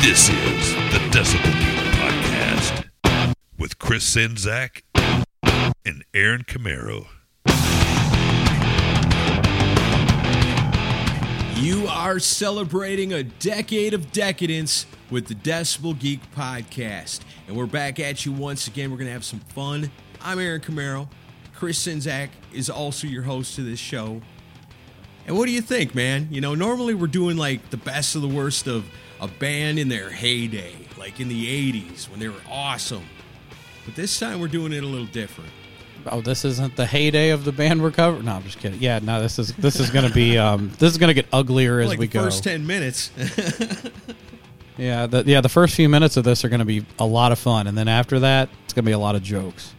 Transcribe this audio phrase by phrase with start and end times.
[0.00, 2.84] This is the Decibel Geek Podcast
[3.58, 4.82] with Chris Czynszak
[5.84, 7.06] and Aaron Camaro.
[11.62, 17.20] You are celebrating a decade of decadence with the Decibel Geek Podcast.
[17.46, 18.90] And we're back at you once again.
[18.90, 19.92] We're going to have some fun.
[20.20, 21.06] I'm Aaron Camaro.
[21.54, 24.20] Chris Czynszak is also your host of this show.
[25.28, 26.26] And what do you think, man?
[26.32, 28.86] You know, normally we're doing like the best of the worst of
[29.20, 33.04] a band in their heyday, like in the 80s when they were awesome.
[33.84, 35.50] But this time we're doing it a little different.
[36.06, 38.24] Oh, this isn't the heyday of the band we're covering.
[38.24, 38.80] No, I'm just kidding.
[38.80, 41.88] Yeah, no, this is this is gonna be um this is gonna get uglier as
[41.88, 42.24] like we the go.
[42.24, 43.12] first 10 minutes.
[44.76, 47.38] Yeah, the, yeah, the first few minutes of this are gonna be a lot of
[47.38, 49.72] fun, and then after that, it's gonna be a lot of jokes.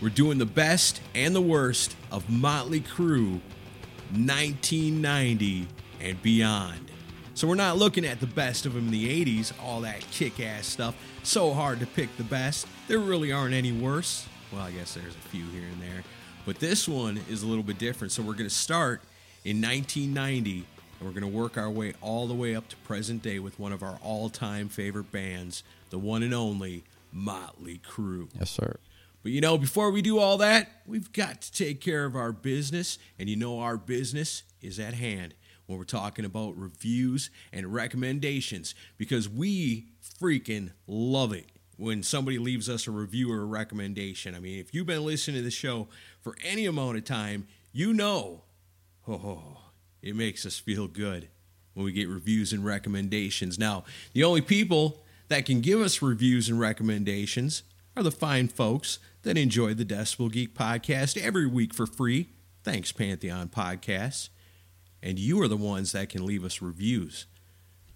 [0.00, 3.40] we're doing the best and the worst of Motley Crue
[4.12, 5.68] 1990
[6.00, 6.90] and beyond.
[7.34, 10.40] So we're not looking at the best of them in the 80s, all that kick
[10.40, 10.94] ass stuff.
[11.22, 12.66] So hard to pick the best.
[12.88, 14.26] There really aren't any worse.
[14.52, 16.02] Well, I guess there's a few here and there.
[16.44, 18.12] But this one is a little bit different.
[18.12, 19.02] So we're going to start
[19.44, 20.66] in 1990
[21.00, 23.58] and we're going to work our way all the way up to present day with
[23.58, 28.28] one of our all time favorite bands, the one and only Motley Crue.
[28.38, 28.76] Yes, sir.
[29.22, 32.32] But you know, before we do all that, we've got to take care of our
[32.32, 32.98] business.
[33.18, 35.34] And you know, our business is at hand
[35.66, 39.86] when we're talking about reviews and recommendations because we
[40.20, 41.46] freaking love it
[41.76, 44.34] when somebody leaves us a review or a recommendation.
[44.34, 45.88] I mean, if you've been listening to the show
[46.20, 48.42] for any amount of time, you know,
[49.08, 49.69] oh,
[50.02, 51.28] it makes us feel good
[51.74, 53.58] when we get reviews and recommendations.
[53.58, 57.62] Now, the only people that can give us reviews and recommendations
[57.96, 62.30] are the fine folks that enjoy the Decibel Geek podcast every week for free.
[62.64, 64.28] Thanks, Pantheon Podcasts.
[65.02, 67.26] And you are the ones that can leave us reviews.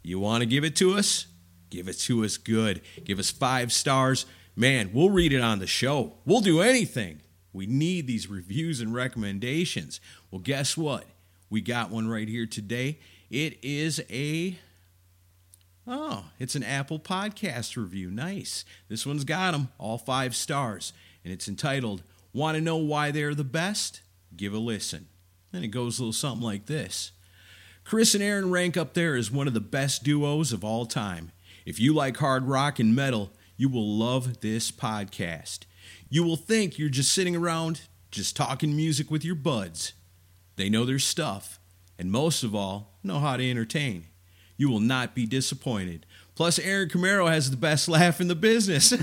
[0.02, 1.26] You want to give it to us?
[1.70, 2.82] Give it to us good.
[3.04, 4.26] Give us five stars.
[4.56, 6.14] Man, we'll read it on the show.
[6.24, 7.20] We'll do anything.
[7.52, 10.00] We need these reviews and recommendations.
[10.30, 11.04] Well, guess what?
[11.50, 12.98] We got one right here today.
[13.30, 14.58] It is a
[15.86, 18.10] Oh, it's an Apple Podcast review.
[18.10, 18.64] Nice.
[18.88, 20.94] This one's got them, all five stars.
[21.22, 22.02] And it's entitled,
[22.32, 24.00] Want to Know Why They're the Best?
[24.34, 25.08] Give a listen.
[25.52, 27.12] And it goes a little something like this
[27.84, 31.32] Chris and Aaron rank up there as one of the best duos of all time.
[31.66, 35.60] If you like hard rock and metal, you will love this podcast.
[36.08, 39.92] You will think you're just sitting around, just talking music with your buds.
[40.56, 41.58] They know their stuff,
[41.98, 44.06] and most of all, know how to entertain.
[44.56, 46.06] You will not be disappointed.
[46.34, 48.90] Plus, Aaron Camaro has the best laugh in the business.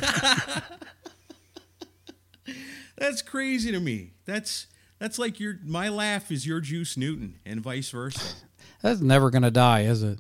[2.98, 4.12] that's crazy to me.
[4.26, 4.68] That's
[5.00, 8.36] that's like your my laugh is your Juice Newton, and vice versa.
[8.82, 10.18] That's never gonna die, is it?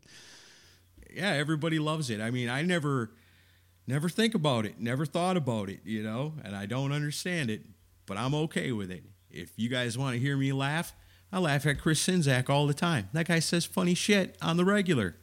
[1.14, 2.22] yeah, everybody loves it.
[2.22, 3.12] I mean, I never
[3.88, 7.62] never think about it, never thought about it, you know, and I don't understand it,
[8.06, 9.04] but I'm okay with it.
[9.30, 10.94] If you guys want to hear me laugh,
[11.32, 13.10] I laugh at Chris Czynszak all the time.
[13.14, 15.16] That guy says funny shit on the regular.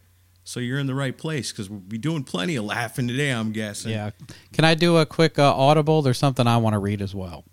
[0.45, 3.31] So you're in the right place because we'll be doing plenty of laughing today.
[3.31, 3.91] I'm guessing.
[3.93, 4.11] Yeah.
[4.55, 6.01] Can I do a quick uh, audible?
[6.01, 7.45] There's something I want to read as well.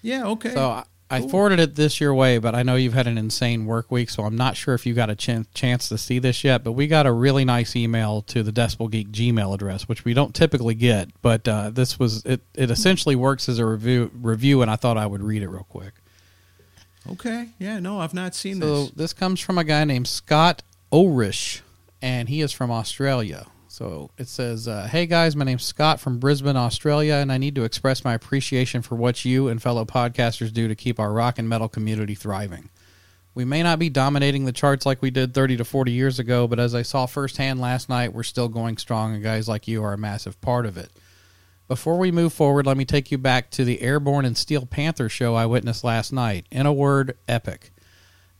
[0.00, 0.26] Yeah.
[0.28, 0.54] Okay.
[0.54, 1.28] So I, I Cool.
[1.30, 4.22] forwarded it this your way, but I know you've had an insane work week, so
[4.22, 6.62] I'm not sure if you got a chan chance to see this yet.
[6.62, 10.14] But we got a really nice email to the Decibel Geek Gmail address, which we
[10.14, 11.08] don't typically get.
[11.20, 12.42] But uh, this was it.
[12.54, 15.66] It essentially works as a review review, and I thought I would read it real
[15.68, 15.94] quick.
[17.12, 17.48] Okay.
[17.58, 17.80] Yeah.
[17.80, 18.88] No, I've not seen So this.
[18.88, 20.62] So this comes from a guy named Scott
[20.92, 21.60] Orish,
[22.02, 23.46] and he is from Australia.
[23.68, 27.54] So it says, uh, "Hey guys, my name's Scott from Brisbane, Australia, and I need
[27.54, 31.38] to express my appreciation for what you and fellow podcasters do to keep our rock
[31.38, 32.70] and metal community thriving.
[33.34, 36.48] We may not be dominating the charts like we did 30 to 40 years ago,
[36.48, 39.84] but as I saw firsthand last night, we're still going strong, and guys like you
[39.84, 40.90] are a massive part of it."
[41.68, 45.10] Before we move forward, let me take you back to the Airborne and Steel Panther
[45.10, 46.46] show I witnessed last night.
[46.50, 47.72] In a word, epic.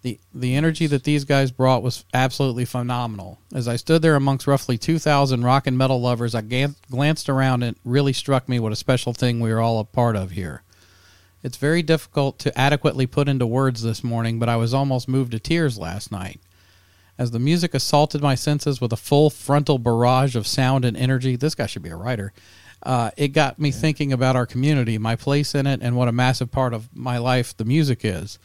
[0.00, 3.38] The the energy that these guys brought was absolutely phenomenal.
[3.52, 6.40] As I stood there amongst roughly 2,000 rock and metal lovers, I
[6.90, 9.84] glanced around and it really struck me what a special thing we are all a
[9.84, 10.62] part of here.
[11.42, 15.32] It's very difficult to adequately put into words this morning, but I was almost moved
[15.32, 16.40] to tears last night.
[17.18, 21.36] As the music assaulted my senses with a full frontal barrage of sound and energy,
[21.36, 22.32] this guy should be a writer.
[22.82, 26.12] Uh, it got me thinking about our community, my place in it, and what a
[26.12, 28.38] massive part of my life the music is.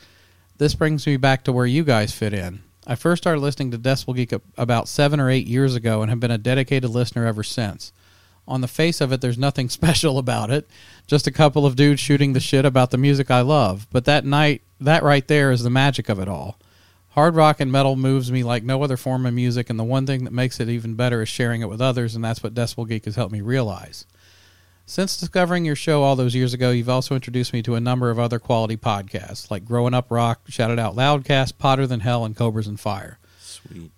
[0.58, 2.62] This brings me back to where you guys fit in.
[2.86, 6.20] I first started listening to Decibel Geek about seven or eight years ago and have
[6.20, 7.94] been a dedicated listener ever since.
[8.48, 10.68] On the face of it, there's nothing special about it.
[11.08, 13.88] Just a couple of dudes shooting the shit about the music I love.
[13.92, 16.60] But that night, that right there is the magic of it all.
[17.10, 20.08] Hard rock and metal moves me like no other form of music, and the one
[20.08, 22.88] thing that makes it even better is sharing it with others, and that's what Decibel
[22.88, 24.08] Geek has helped me realize.
[24.86, 28.10] Since discovering your show all those years ago, you've also introduced me to a number
[28.10, 32.26] of other quality podcasts, like Growing Up Rock, Shout It Out Loudcast, Potter Than Hell,
[32.26, 33.18] and Cobras and Fire.
[33.40, 33.92] Sweet.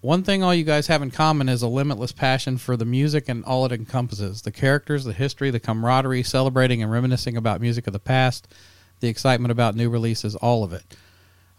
[0.00, 3.28] One thing all you guys have in common is a limitless passion for the music
[3.28, 7.86] and all it encompasses the characters, the history, the camaraderie, celebrating and reminiscing about music
[7.86, 8.48] of the past,
[9.00, 10.84] the excitement about new releases, all of it.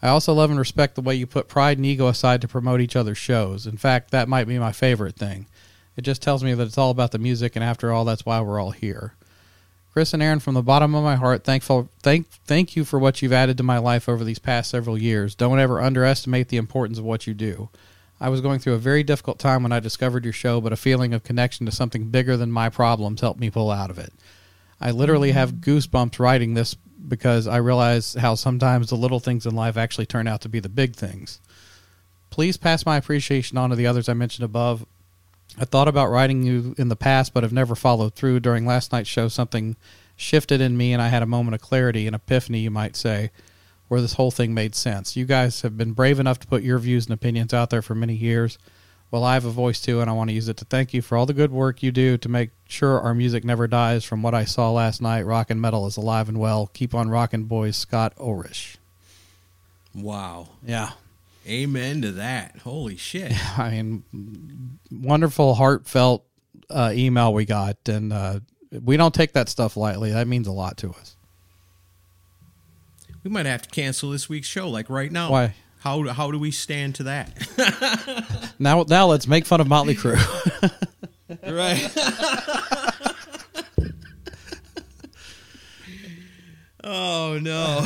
[0.02, 2.82] I also love and respect the way you put pride and ego aside to promote
[2.82, 3.66] each other's shows.
[3.66, 5.48] In fact, that might be my favorite thing.
[5.96, 8.42] It just tells me that it's all about the music, and after all, that's why
[8.42, 9.14] we're all here.
[9.94, 13.22] Chris and Aaron, from the bottom of my heart, thankful thank thank you for what
[13.22, 15.36] you've added to my life over these past several years.
[15.36, 17.70] Don't ever underestimate the importance of what you do.
[18.20, 20.78] I was going through a very difficult time when I discovered your show, but a
[20.78, 24.12] feeling of connection to something bigger than my problems helped me pull out of it.
[24.82, 25.70] I literally have mm-hmm.
[25.70, 26.76] goosebumps writing this
[27.08, 30.60] because I realize how sometimes the little things in life actually turn out to be
[30.60, 31.40] the big things.
[32.30, 34.86] Please pass my appreciation on to the others I mentioned above.
[35.58, 38.42] I thought about writing you in the past, but have never followed through.
[38.42, 39.76] During last night's show, something
[40.16, 43.32] shifted in me, and I had a moment of clarity, an epiphany, you might say,
[43.88, 45.16] where this whole thing made sense.
[45.16, 47.96] You guys have been brave enough to put your views and opinions out there for
[47.96, 48.58] many years.
[49.12, 51.02] Well, I have a voice too, and I want to use it to thank you
[51.02, 54.04] for all the good work you do to make sure our music never dies.
[54.04, 56.70] From what I saw last night, rock and metal is alive and well.
[56.74, 57.78] Keep on rocking, boys.
[57.78, 58.76] Scott Orish.
[59.94, 60.50] Wow.
[60.66, 60.92] Yeah.
[61.48, 62.58] Amen to that.
[62.64, 63.34] Holy shit.
[63.58, 66.26] I mean, wonderful, heartfelt
[66.70, 68.40] uh, email we got, and uh,
[68.84, 70.12] we don't take that stuff lightly.
[70.12, 71.16] That means a lot to us.
[73.24, 75.32] We might have to cancel this week's show, like right now.
[75.32, 75.54] Why?
[75.80, 77.32] How do, how do we stand to that?
[78.60, 80.16] Now, now let's make fun of Motley Crue.
[81.44, 81.92] right.
[86.82, 87.86] oh no.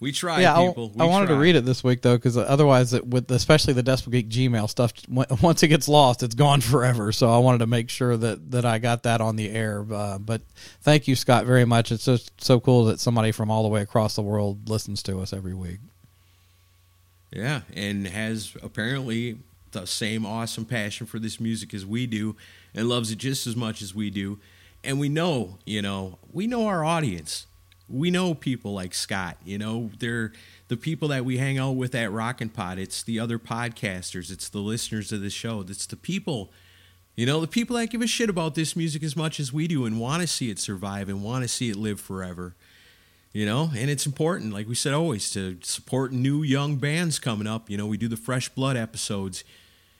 [0.00, 0.92] We tried, yeah, I, people.
[0.98, 3.82] I We wanted to read it this week though, because otherwise, it, with especially the
[3.82, 4.92] Decibel Geek Gmail stuff,
[5.42, 7.10] once it gets lost, it's gone forever.
[7.10, 9.84] So I wanted to make sure that that I got that on the air.
[9.90, 10.42] Uh, but
[10.82, 11.90] thank you, Scott, very much.
[11.90, 15.18] It's just so cool that somebody from all the way across the world listens to
[15.20, 15.80] us every week.
[17.32, 19.38] Yeah, and has apparently
[19.72, 22.36] the same awesome passion for this music as we do
[22.72, 24.38] and loves it just as much as we do.
[24.84, 27.47] And we know, you know, we know our audience.
[27.88, 30.32] We know people like Scott, you know, they're
[30.68, 32.78] the people that we hang out with at Rockin' Pod.
[32.78, 35.60] It's the other podcasters, it's the listeners of the show.
[35.60, 36.52] It's the people,
[37.16, 39.66] you know, the people that give a shit about this music as much as we
[39.66, 42.54] do and want to see it survive and want to see it live forever
[43.32, 47.46] you know and it's important like we said always to support new young bands coming
[47.46, 49.44] up you know we do the fresh blood episodes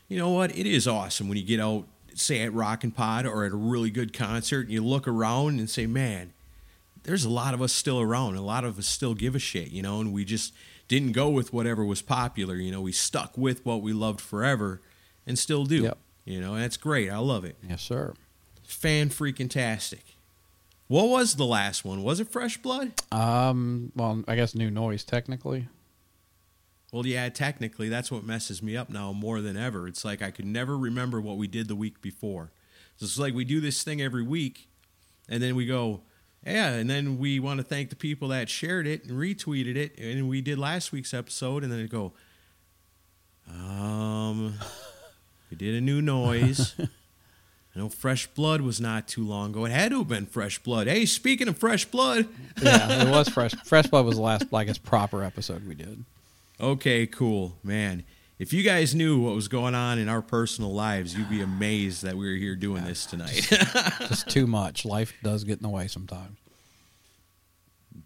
[0.08, 3.44] you know what it is awesome when you get out say at rockin' pod or
[3.44, 6.32] at a really good concert and you look around and say man
[7.08, 9.68] there's a lot of us still around a lot of us still give a shit
[9.70, 10.52] you know and we just
[10.88, 14.80] didn't go with whatever was popular you know we stuck with what we loved forever
[15.26, 15.98] and still do Yep.
[16.24, 18.14] you know and that's great i love it Yes, sir.
[18.62, 20.04] fan freaking tastic
[20.86, 25.02] what was the last one was it fresh blood Um, well, I guess new noise
[25.04, 25.68] technically.
[26.92, 29.86] Well, yeah, technically, that's what messes me up now more than ever.
[29.86, 32.50] It's like I could never remember what we did the week before.
[32.96, 34.68] So it's like we do this thing every week,
[35.28, 36.00] and then we go,
[36.46, 39.98] yeah, and then we want to thank the people that shared it and retweeted it,
[39.98, 42.12] and we did last week's episode, and then it go,
[43.50, 44.54] um,
[45.50, 46.74] we did a new noise.
[47.74, 49.64] I know Fresh Blood was not too long ago.
[49.64, 50.86] It had to have been Fresh Blood.
[50.86, 52.26] Hey, speaking of Fresh Blood,
[52.62, 53.54] yeah, it was fresh.
[53.64, 56.04] Fresh Blood was the last, like, guess, proper episode we did.
[56.60, 58.04] Okay, cool, man.
[58.38, 62.04] If you guys knew what was going on in our personal lives, you'd be amazed
[62.04, 63.48] that we were here doing this tonight.
[64.08, 64.84] Just too much.
[64.84, 66.38] Life does get in the way sometimes.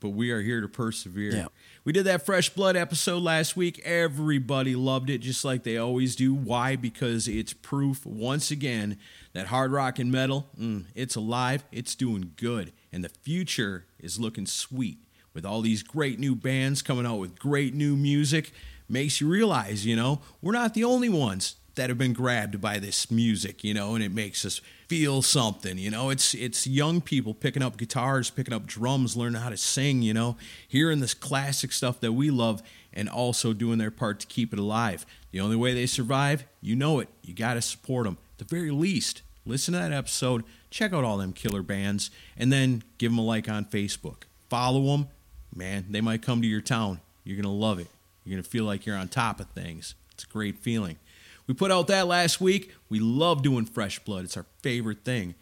[0.00, 1.34] but we are here to persevere.
[1.34, 1.46] Yeah.
[1.84, 3.80] We did that Fresh Blood episode last week.
[3.84, 6.32] Everybody loved it, just like they always do.
[6.32, 6.76] Why?
[6.76, 8.98] Because it's proof, once again,
[9.34, 14.18] that hard rock and metal, mm, it's alive, it's doing good, and the future is
[14.18, 14.98] looking sweet.
[15.34, 18.52] With all these great new bands coming out with great new music,
[18.92, 22.78] makes you realize, you know, we're not the only ones that have been grabbed by
[22.78, 26.10] this music, you know, and it makes us feel something, you know.
[26.10, 30.12] It's it's young people picking up guitars, picking up drums, learning how to sing, you
[30.12, 30.36] know,
[30.68, 34.58] hearing this classic stuff that we love and also doing their part to keep it
[34.58, 35.06] alive.
[35.30, 37.08] The only way they survive, you know it.
[37.22, 38.18] You got to support them.
[38.34, 42.52] At the very least, listen to that episode, check out all them killer bands, and
[42.52, 44.24] then give them a like on Facebook.
[44.50, 45.08] Follow them,
[45.54, 45.86] man.
[45.88, 47.00] They might come to your town.
[47.24, 47.88] You're gonna love it.
[48.24, 49.94] You're gonna feel like you're on top of things.
[50.12, 50.98] It's a great feeling.
[51.46, 52.74] We put out that last week.
[52.88, 54.24] We love doing Fresh Blood.
[54.24, 55.34] It's our favorite thing.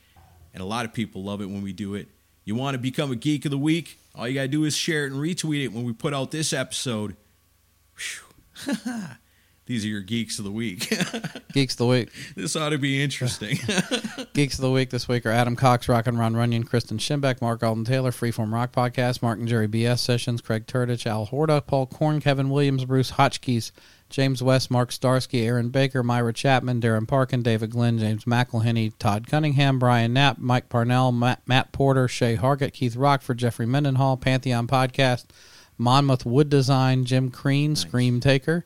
[0.54, 2.08] And a lot of people love it when we do it.
[2.44, 3.98] You want to become a Geek of the Week?
[4.14, 6.30] All you got to do is share it and retweet it when we put out
[6.30, 7.16] this episode.
[9.70, 10.92] These are your Geeks of the Week.
[11.52, 12.10] Geeks of the week.
[12.34, 13.56] this ought to be interesting.
[14.32, 17.40] Geeks of the week this week are Adam Cox, Rock and Ron Runyon, Kristen Schimbeck,
[17.40, 21.62] Mark Alden Taylor, Freeform Rock Podcast, Mark and Jerry BS Sessions, Craig Turdich, Al Horta,
[21.64, 23.70] Paul Korn, Kevin Williams, Bruce Hotchkiss,
[24.08, 29.28] James West, Mark Starsky, Aaron Baker, Myra Chapman, Darren Parkin, David Glenn, James McElhenney, Todd
[29.28, 34.66] Cunningham, Brian Knapp, Mike Parnell, Matt, Matt Porter, Shay Hargett, Keith Rockford, Jeffrey Mendenhall, Pantheon
[34.66, 35.26] Podcast,
[35.78, 38.64] Monmouth Wood Design, Jim Crean, Scream Taker,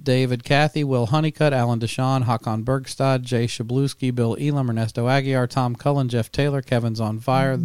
[0.00, 5.74] David Cathy, Will Honeycutt, Alan Deshawn, Hakon Bergstad, Jay Shabluski, Bill Elam, Ernesto Aguiar, Tom
[5.76, 7.58] Cullen, Jeff Taylor, Kevin's on Fire,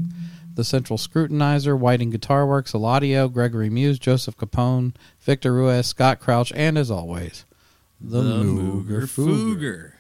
[0.54, 6.54] The Central Scrutinizer, Whiting Guitar Works, Eladio, Gregory Muse, Joseph Capone, Victor Ruiz, Scott Crouch,
[6.56, 7.46] and as always,
[8.00, 9.56] the, Mooger Fooger.
[9.58, 9.92] Fooger.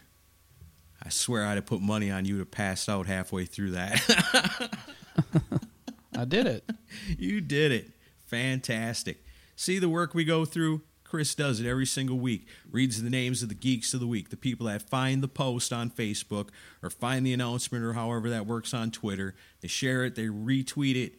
[1.03, 4.69] I swear I'd have put money on you to pass out halfway through that.
[6.17, 6.69] I did it.
[7.17, 7.91] you did it.
[8.27, 9.23] Fantastic.
[9.55, 10.81] See the work we go through?
[11.09, 12.47] Chris does it every single week.
[12.69, 15.73] Reads the names of the geeks of the week, the people that find the post
[15.73, 16.49] on Facebook
[16.83, 19.33] or find the announcement or however that works on Twitter.
[19.61, 21.13] They share it, they retweet it.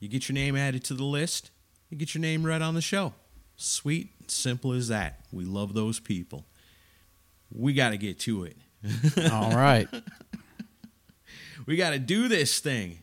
[0.00, 1.50] You get your name added to the list,
[1.90, 3.12] you get your name read on the show.
[3.56, 5.20] Sweet, simple as that.
[5.30, 6.46] We love those people.
[7.52, 8.56] We got to get to it.
[9.30, 9.86] All right.
[11.66, 13.00] We got to do this thing.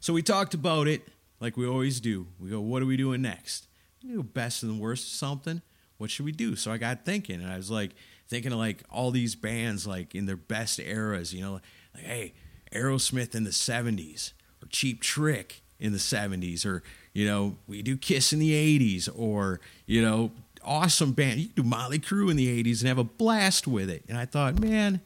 [0.00, 1.06] So we talked about it
[1.40, 2.26] like we always do.
[2.40, 3.68] We go, what are we doing next?
[4.02, 5.62] We do best and worst of something.
[5.98, 6.56] What should we do?
[6.56, 7.92] So I got thinking, and I was like
[8.28, 11.32] thinking of like all these bands like in their best eras.
[11.32, 11.52] You know,
[11.94, 12.34] like hey,
[12.72, 14.32] Aerosmith in the '70s,
[14.62, 16.82] or Cheap Trick in the '70s, or
[17.12, 20.32] you know, we do Kiss in the '80s, or you know,
[20.64, 21.38] awesome band.
[21.38, 24.04] You can do Motley Crue in the '80s and have a blast with it.
[24.08, 25.00] And I thought, man,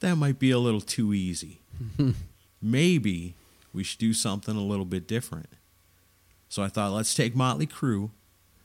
[0.00, 1.60] that might be a little too easy.
[2.62, 3.34] Maybe
[3.72, 5.48] we should do something a little bit different.
[6.52, 8.10] So I thought, let's take Motley Crue,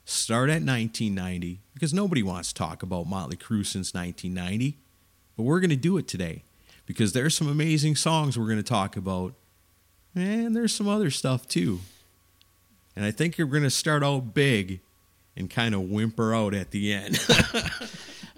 [0.03, 4.77] start at 1990, because nobody wants to talk about Motley Crue since 1990.
[5.38, 6.44] But we're going to do it today
[6.86, 9.36] because there's some amazing songs we're going to talk about,
[10.13, 11.79] and there's some other stuff too.
[12.94, 14.82] And I think you're going to start out big
[15.38, 17.17] and kind of whimper out at the end.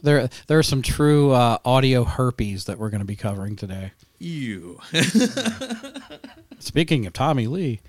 [0.01, 3.91] There, there are some true uh, audio herpes that we're going to be covering today.
[4.18, 4.79] you.
[6.60, 7.82] Speaking of Tommy Lee,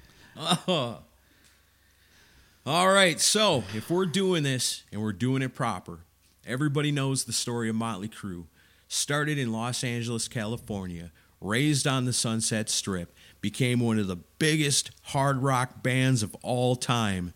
[2.71, 6.05] All right, so if we're doing this and we're doing it proper,
[6.47, 8.45] everybody knows the story of Motley Crue.
[8.87, 11.11] Started in Los Angeles, California,
[11.41, 16.77] raised on the Sunset Strip, became one of the biggest hard rock bands of all
[16.77, 17.35] time.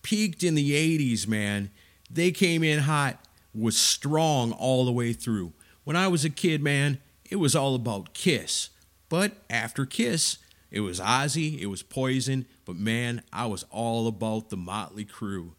[0.00, 1.70] Peaked in the 80s, man.
[2.10, 3.18] They came in hot,
[3.54, 5.52] was strong all the way through.
[5.84, 8.70] When I was a kid, man, it was all about Kiss.
[9.10, 10.38] But after Kiss,
[10.70, 15.52] it was Ozzy, it was Poison, but man, I was all about the Motley Crue.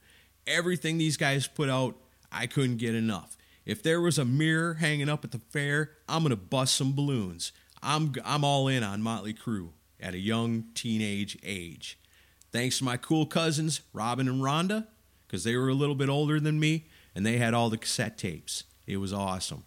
[0.48, 1.96] Everything these guys put out,
[2.32, 3.38] I couldn't get enough.
[3.66, 7.52] If there was a mirror hanging up at the fair, I'm gonna bust some balloons.
[7.82, 9.70] I'm I'm all in on Motley Crue
[10.00, 12.00] at a young teenage age.
[12.52, 14.88] Thanks to my cool cousins Robin and Rhonda,
[15.28, 16.86] because they were a little bit older than me
[17.16, 18.66] and they had all the cassette tapes.
[18.86, 19.64] It was awesome.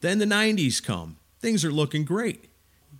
[0.00, 1.18] Then the 90s come.
[1.40, 2.46] Things are looking great.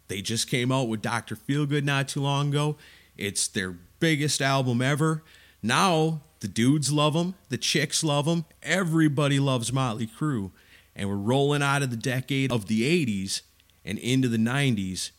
[0.09, 1.35] They just came out with Dr.
[1.35, 2.77] Feelgood not too long ago.
[3.21, 5.23] It's their biggest album ever.
[5.63, 10.51] Now the dudes love them, the chicks love them, everybody loves Motley Crue.
[10.97, 13.43] And we're rolling out of the decade of the 80s
[13.85, 15.11] and into the 90s.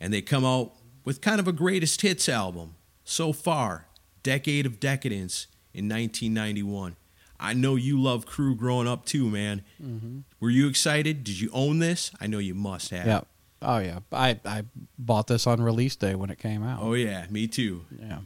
[0.00, 0.72] And they come out
[1.04, 3.86] with kind of a greatest hits album so far
[4.22, 6.96] Decade of Decadence in 1991.
[7.38, 9.62] I know you love Crue growing up too, man.
[9.82, 10.20] Mm-hmm.
[10.40, 11.24] Were you excited?
[11.24, 12.10] Did you own this?
[12.20, 13.06] I know you must have.
[13.06, 13.20] Yeah.
[13.64, 14.00] Oh yeah.
[14.12, 14.64] I I
[14.98, 16.80] bought this on release day when it came out.
[16.82, 17.84] Oh yeah, me too.
[17.98, 18.18] Yeah.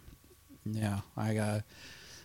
[0.65, 1.01] Yeah.
[1.17, 1.61] I uh,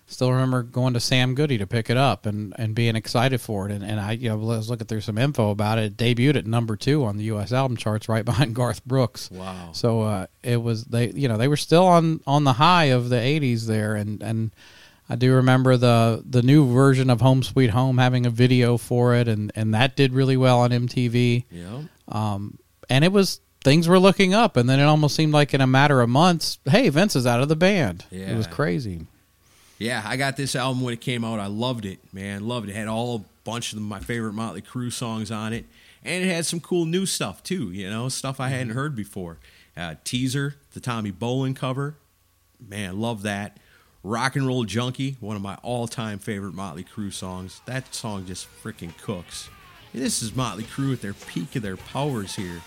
[0.08, 3.68] still remember going to Sam Goody to pick it up and, and being excited for
[3.68, 3.72] it.
[3.72, 5.94] And, and I, you know, let's look at through some info about it.
[5.94, 7.52] It debuted at number two on the U.S.
[7.54, 9.30] album charts, right behind Garth Brooks.
[9.32, 9.72] Wow.
[9.74, 13.10] So uh, it was they, you know, they were still on on the high of
[13.10, 14.52] the '80s there, and and
[15.10, 19.16] I do remember the the new version of Home Sweet Home having a video for
[19.16, 21.46] it, and and that did really well on MTV.
[21.50, 21.82] Yeah.
[22.08, 22.60] Um,
[22.94, 25.68] and it was things were looking up, and then it almost seemed like in a
[25.68, 28.06] matter of months, hey, Vince is out of the band.
[28.12, 28.32] Yeah.
[28.32, 29.08] It was crazy.
[29.80, 31.40] Yeah, I got this album when it came out.
[31.40, 32.48] I loved it, man.
[32.48, 32.74] Loved it.
[32.74, 35.66] it had all a bunch of my favorite Motley Crue songs on it,
[36.04, 37.72] and it had some cool new stuff too.
[37.72, 39.40] You know, stuff I hadn't heard before.
[39.76, 41.96] Uh, teaser, the Tommy Bolin cover,
[42.60, 43.58] man, love that.
[44.04, 47.60] Rock and Roll Junkie, one of my all-time favorite Motley Crue songs.
[47.66, 49.50] That song just freaking cooks.
[49.94, 52.62] This is Motley Crue at their peak of their powers here.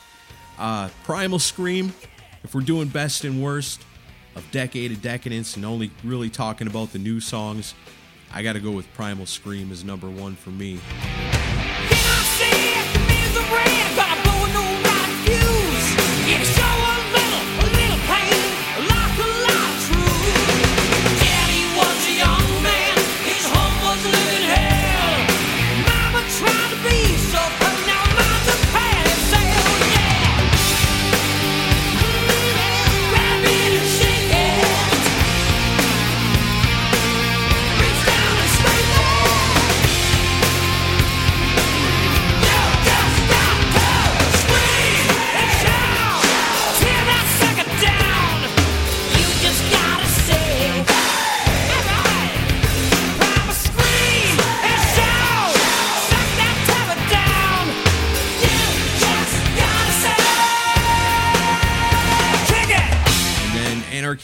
[0.59, 1.93] Uh, Primal Scream,
[2.43, 3.83] if we're doing best and worst
[4.35, 7.75] of Decade of Decadence and only really talking about the new songs,
[8.33, 10.79] I got to go with Primal Scream as number one for me.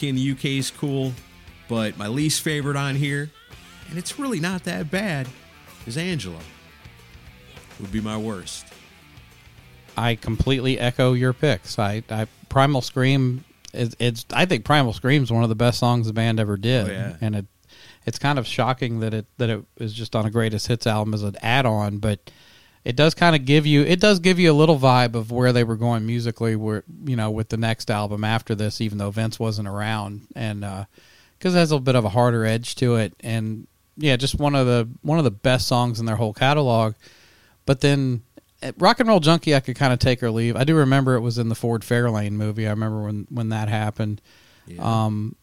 [0.03, 1.13] Anarchy in the UK is cool,
[1.69, 3.29] but my least favorite on here,
[3.89, 5.27] and it's really not that bad,
[5.85, 6.39] is Angela.
[7.79, 8.65] Would be my worst.
[9.95, 11.77] I completely echo your picks.
[11.79, 15.79] I, I Primal Scream is it's I think Primal Scream is one of the best
[15.79, 16.89] songs the band ever did.
[16.89, 17.15] Oh, yeah.
[17.21, 17.45] And it
[18.05, 21.13] it's kind of shocking that it that it is just on a greatest hits album
[21.13, 22.31] as an add on, but
[22.85, 25.53] it does kind of give you it does give you a little vibe of where
[25.53, 29.11] they were going musically where you know with the next album after this even though
[29.11, 30.27] Vince wasn't around.
[30.35, 30.61] And
[31.37, 33.13] because it has a little bit of a harder edge to it.
[33.21, 36.95] And yeah just one of the one of the best songs in their whole catalog.
[37.65, 38.23] But then
[38.61, 40.57] eh, rock and roll junkie I could kind of take or leave.
[40.57, 42.67] I do remember it was in the Ford Fairlane movie.
[42.67, 44.21] I remember when when that happened.
[44.77, 45.37] Um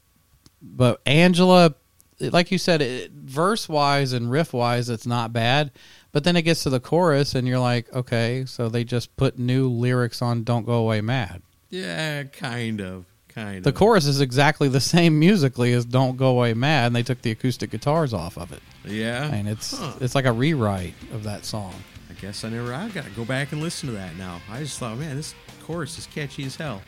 [0.60, 1.74] but Angela
[2.18, 5.70] like you said it, verse wise and riff wise it's not bad
[6.12, 9.38] but then it gets to the chorus, and you're like, okay, so they just put
[9.38, 13.64] new lyrics on "Don't Go Away Mad." Yeah, kind of, kind of.
[13.64, 17.22] The chorus is exactly the same musically as "Don't Go Away Mad," and they took
[17.22, 19.92] the acoustic guitars off of it, Yeah, and it's Huh.
[20.00, 21.74] it's like a rewrite of that song.
[22.10, 22.74] I guess I never.
[22.74, 24.40] I got to go back and listen to that now.
[24.50, 26.82] I just thought, man, this chorus is catchy as hell.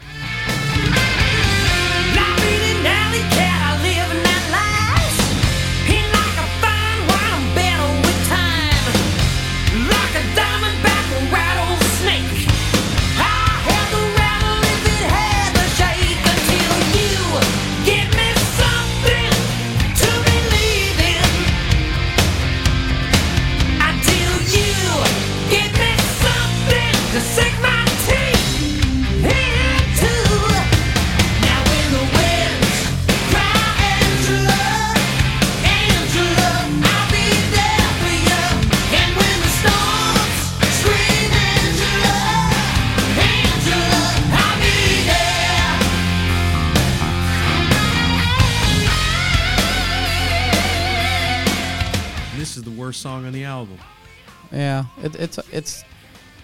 [54.53, 55.85] Yeah, it, it's it's.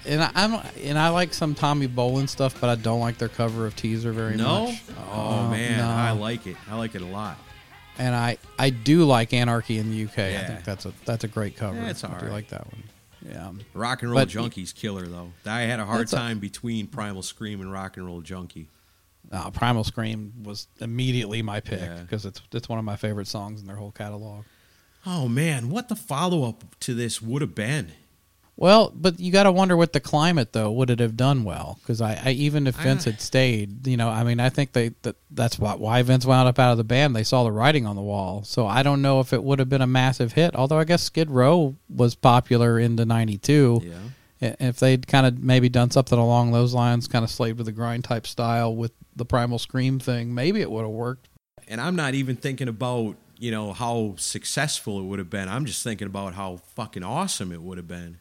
[0.07, 3.29] And I, I'm and I like some Tommy Bolin stuff, but I don't like their
[3.29, 4.39] cover of Teaser very much.
[4.39, 4.83] No, much.
[5.13, 5.87] oh Uh, man, no.
[5.89, 6.57] I like it.
[6.71, 7.37] I like it a lot.
[7.99, 10.19] and I I do like Anarchy in the UK.
[10.19, 11.77] I think that's a that's a great cover.
[11.77, 12.31] Yeah, it's I do alright.
[12.33, 12.83] like that one.
[13.29, 13.53] Yeah.
[13.75, 15.33] Rock and Roll But- Junkie's killer though.
[15.45, 18.69] I had a hard That's a- time between Primal Scream and Rock and Roll Junkie.
[19.31, 22.01] Uh, Primal Scream was immediately my pick Yeah.
[22.01, 24.45] because it's it's one of my favorite songs in their whole catalog.
[25.07, 27.93] Oh man, what the follow up to this would have been?
[28.57, 31.79] Well, but you got to wonder with the climate though, would it have done well?
[31.81, 34.73] Because I, I even if Vince I- had stayed, you know, I mean, I think
[34.73, 37.15] they that that's why why Vince wound up out of the band.
[37.15, 39.69] They saw the writing on the wall, so I don't know if it would have
[39.69, 40.57] been a massive hit.
[40.57, 43.83] Although I guess Skid Row was popular into '92.
[43.85, 43.95] Yeah.
[44.41, 47.73] If they'd kind of maybe done something along those lines, kind of slave to the
[47.73, 51.29] grind type style with the Primal Scream thing, maybe it would have worked.
[51.67, 55.49] And I'm not even thinking about, you know, how successful it would have been.
[55.49, 58.19] I'm just thinking about how fucking awesome it would have been.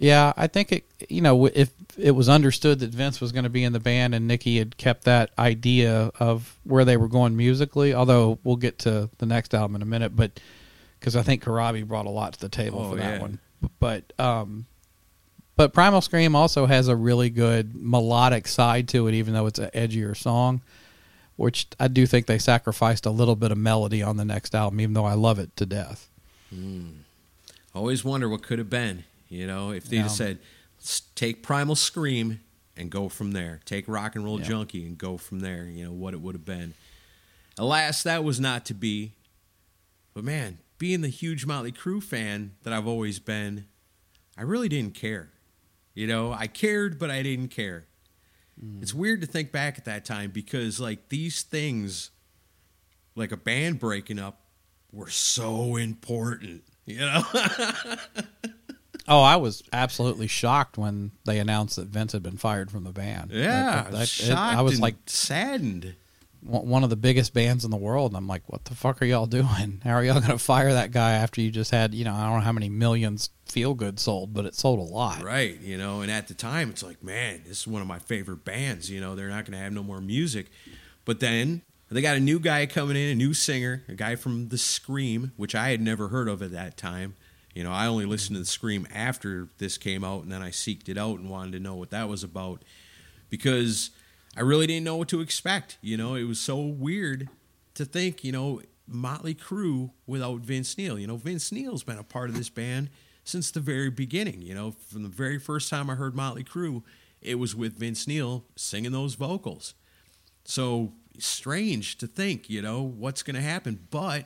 [0.00, 0.84] Yeah, I think it.
[1.08, 4.14] You know, if it was understood that Vince was going to be in the band
[4.14, 8.78] and Nikki had kept that idea of where they were going musically, although we'll get
[8.80, 10.38] to the next album in a minute, but
[11.00, 13.20] because I think Corabi brought a lot to the table Oh, for that yeah.
[13.20, 13.38] one.
[13.80, 14.66] But um,
[15.56, 19.58] but Primal Scream also has a really good melodic side to it, even though it's
[19.58, 20.62] an edgier song.
[21.38, 24.80] Which I do think they sacrificed a little bit of melody on the next album,
[24.80, 26.08] even though I love it to death.
[26.50, 26.88] Hmm.
[27.72, 30.02] Always wonder what could have been, you know, if they Yeah.
[30.02, 30.40] just said,
[31.14, 32.40] take Primal Scream
[32.76, 33.60] and go from there.
[33.64, 34.46] Take Rock and Roll Yeah.
[34.48, 36.74] Junkie and go from there, you know, what it would have been.
[37.56, 39.12] Alas, that was not to be.
[40.14, 43.66] But man, being the huge Motley Crue fan that I've always been,
[44.36, 45.30] I really didn't care.
[45.94, 47.84] You know, I cared, but I didn't care.
[48.62, 48.82] Mm-hmm.
[48.82, 52.10] It's weird to think back at that time because, like, these things,
[53.14, 54.40] like a band breaking up,
[54.92, 56.64] were so important.
[56.86, 57.22] You know?
[59.10, 62.92] Oh, I was absolutely shocked when they announced that Vince had been fired from the
[62.92, 63.30] band.
[63.32, 65.94] Yeah, That- that- it- I was like saddened.
[66.42, 69.00] one one of the biggest bands in the world, and I'm like, what the fuck
[69.00, 69.80] are y'all doing?
[69.84, 72.24] How are y'all going to fire that guy after you just had, you know, I
[72.26, 75.22] don't know how many millions Feelgood sold, but it sold a lot.
[75.22, 77.98] Right, you know, and at the time it's like, man, this is one of my
[77.98, 80.46] favorite bands, you know, they're not going to have no more music.
[81.04, 84.48] But then they got a new guy coming in, a new singer, a guy from
[84.48, 87.16] The Scream, which I had never heard of at that time.
[87.54, 90.50] You know, I only listened to The Scream after this came out, and then I
[90.50, 92.62] seeked it out and wanted to know what that was about
[93.30, 93.90] because
[94.36, 95.78] I really didn't know what to expect.
[95.80, 97.28] You know, it was so weird
[97.74, 100.98] to think, you know, Motley Crue without Vince Neil.
[100.98, 102.90] You know, Vince Neil's been a part of this band
[103.28, 104.40] since the very beginning.
[104.40, 106.82] You know, from the very first time I heard Motley Crue,
[107.20, 109.74] it was with Vince Neil singing those vocals.
[110.44, 113.86] So strange to think, you know, what's going to happen.
[113.90, 114.24] But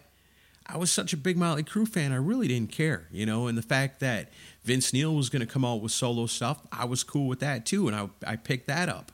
[0.67, 3.59] I was such a big Motley Crue fan, I really didn't care, you know, and
[3.59, 4.31] the fact that
[4.63, 7.67] Vince Neil was going to come out with solo stuff, I was cool with that
[7.67, 9.11] too, and I, I picked that up.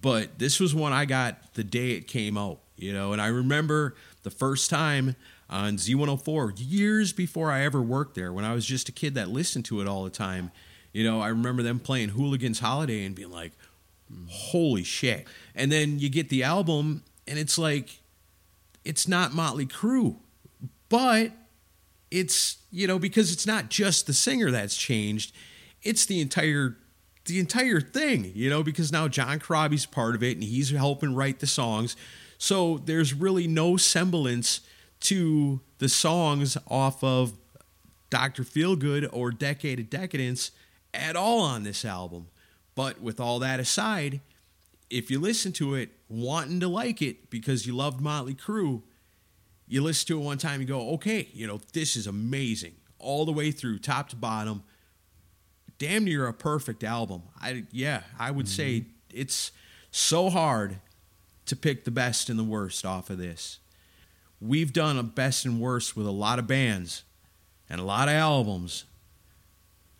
[0.00, 3.28] But this was one I got the day it came out, you know, and I
[3.28, 5.14] remember the first time
[5.52, 9.28] on Z104, years before I ever worked there, when I was just a kid that
[9.28, 10.50] listened to it all the time,
[10.92, 13.52] you know, I remember them playing Hooligans Holiday and being like,
[14.28, 15.26] holy shit.
[15.54, 18.00] And then you get the album, and it's like,
[18.84, 20.16] it's not Motley Crue,
[20.88, 21.32] but
[22.12, 25.34] it's you know because it's not just the singer that's changed
[25.82, 26.76] it's the entire
[27.24, 31.14] the entire thing you know because now john Corabi's part of it and he's helping
[31.14, 31.96] write the songs
[32.36, 34.60] so there's really no semblance
[35.02, 37.34] to the songs off of
[38.10, 40.50] dr feelgood or decade of decadence
[40.94, 42.26] at all on this album
[42.74, 44.20] but with all that aside
[44.90, 48.82] if you listen to it wanting to like it because you loved motley crue
[49.72, 53.24] you listen to it one time, you go, okay, you know, this is amazing, all
[53.24, 54.62] the way through, top to bottom.
[55.78, 57.22] Damn near a perfect album.
[57.40, 58.90] I yeah, I would say mm-hmm.
[59.14, 59.50] it's
[59.90, 60.76] so hard
[61.46, 63.60] to pick the best and the worst off of this.
[64.42, 67.04] We've done a best and worst with a lot of bands
[67.70, 68.86] and a lot of albums.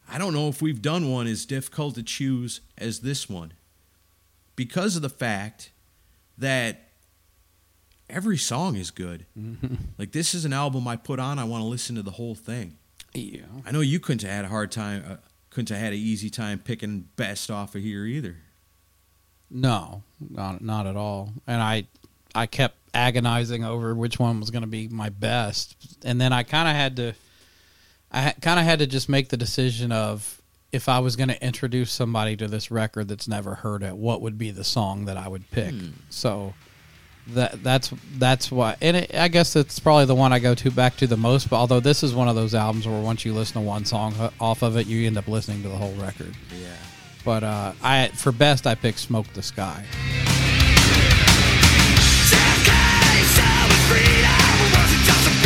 [0.09, 3.53] I don't know if we've done one as difficult to choose as this one
[4.57, 5.71] because of the fact
[6.37, 6.89] that
[8.11, 9.27] every song is good.
[9.99, 11.39] like this is an album I put on.
[11.39, 12.79] I want to listen to the whole thing.
[13.15, 13.43] Yeah.
[13.65, 15.05] I know you couldn't have had a hard time.
[15.09, 15.17] Uh,
[15.51, 18.39] couldn't have had an easy time picking best off of here either.
[19.51, 21.35] No, not not at all.
[21.47, 21.85] And I
[22.35, 26.43] I kept agonizing over which one was going to be my best, and then I
[26.43, 27.15] kind of had to
[28.13, 30.41] I kind of had to just make the decision of
[30.71, 34.21] if I was going to introduce somebody to this record that's never heard it, what
[34.21, 35.75] would be the song that I would pick.
[36.11, 36.55] So
[37.29, 40.71] that that's that's why, and it, I guess it's probably the one I go to
[40.71, 41.49] back to the most.
[41.49, 44.15] But although this is one of those albums where once you listen to one song
[44.41, 46.35] off of it, you end up listening to the whole record.
[46.61, 46.69] Yeah.
[47.25, 49.85] But uh, I for best I picked "Smoke the Sky."
[55.05, 55.42] Some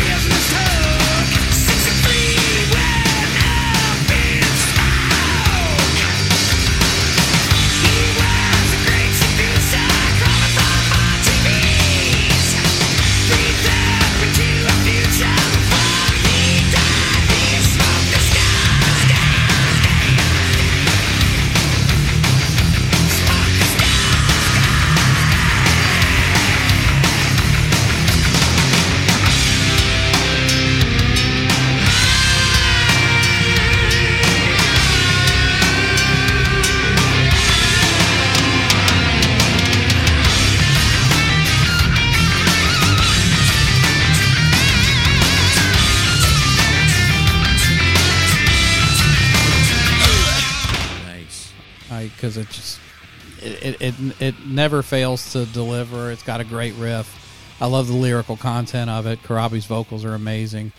[53.87, 56.11] it, it never fails to deliver.
[56.11, 57.23] It's got a great riff.
[57.61, 59.23] I love the lyrical content of it.
[59.23, 60.73] Corabi's vocals are amazing.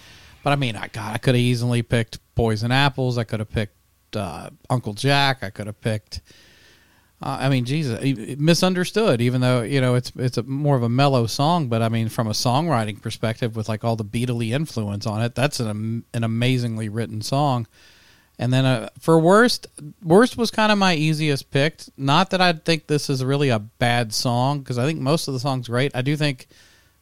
[0.44, 3.18] But I mean, I God, I could have easily picked Poison Apples.
[3.18, 3.76] I could have picked
[4.16, 5.44] uh, Uncle Jack.
[5.44, 6.22] I could have picked.
[7.22, 9.22] Uh, I mean, Jesus, misunderstood.
[9.22, 12.10] Even though you know it's it's a more of a mellow song, but I mean,
[12.10, 16.24] from a songwriting perspective, with like all the Beatley influence on it, that's an an
[16.24, 17.68] amazingly written song.
[18.40, 19.66] And then uh, for worst,
[20.04, 21.82] worst was kind of my easiest pick.
[21.98, 25.34] Not that I think this is really a bad song because I think most of
[25.34, 25.92] the song's great.
[25.96, 26.48] I do think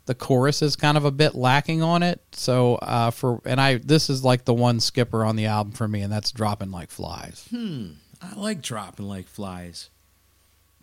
[0.06, 2.22] the chorus is kind of a bit lacking on it.
[2.32, 5.88] So uh, for and I this is like the one skipper on the album for
[5.90, 7.46] me, and that's dropping like flies.
[7.50, 9.90] Hmm, I like dropping like flies.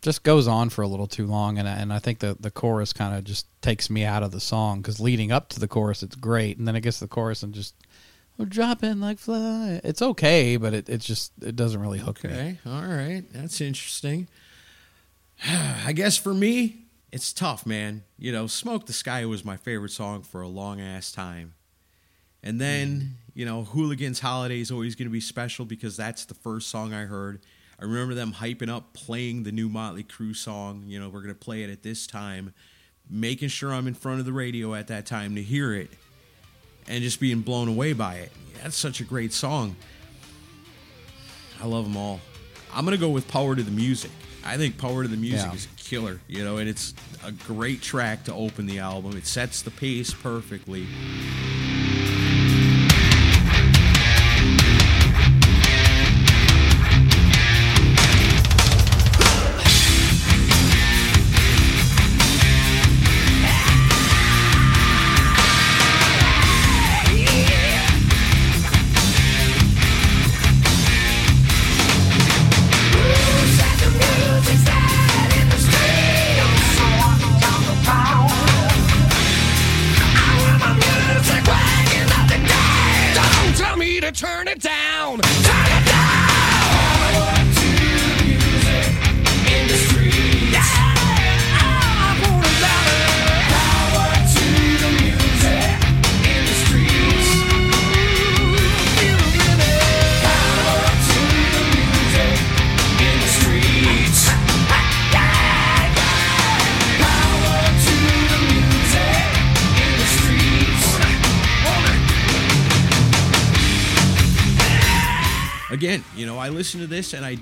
[0.03, 2.51] Just goes on for a little too long, and I- and I think the the
[2.51, 5.69] chorus kind of just takes me out of the song because leading up to the
[5.69, 7.75] chorus it's great, and then it gets to the chorus and just.
[8.39, 9.81] We're dropping like fly.
[9.85, 12.31] It's okay, but it, it just it doesn't really hook me.
[12.31, 14.29] Okay, all right, that's interesting.
[15.47, 18.05] I guess for me, it's tough, man.
[18.19, 21.55] You know, "Smoke the Sky" was my favorite song for a long ass time,
[22.43, 23.07] and then hmm.
[23.35, 26.95] you know, "Hooligans Holiday" is always going to be special because that's the first song
[26.95, 27.41] I heard.
[27.79, 30.85] I remember them hyping up playing the new Motley Crue song.
[30.87, 32.55] You know, we're going to play it at this time,
[33.11, 35.91] making sure I'm in front of the radio at that time to hear it,
[36.89, 38.33] and just being blown away by it.
[38.63, 39.77] That's such a great song.
[41.63, 42.21] I love them all.
[42.73, 44.11] I'm gonna go with Power to the Music.
[44.45, 45.55] I think Power to the Music Yeah.
[45.55, 49.17] is a killer, you know, and it's a great track to open the album.
[49.17, 50.87] It sets the pace perfectly.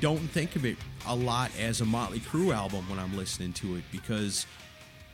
[0.01, 3.77] Don't think of it a lot as a Motley Crue album when I'm listening to
[3.77, 4.47] it because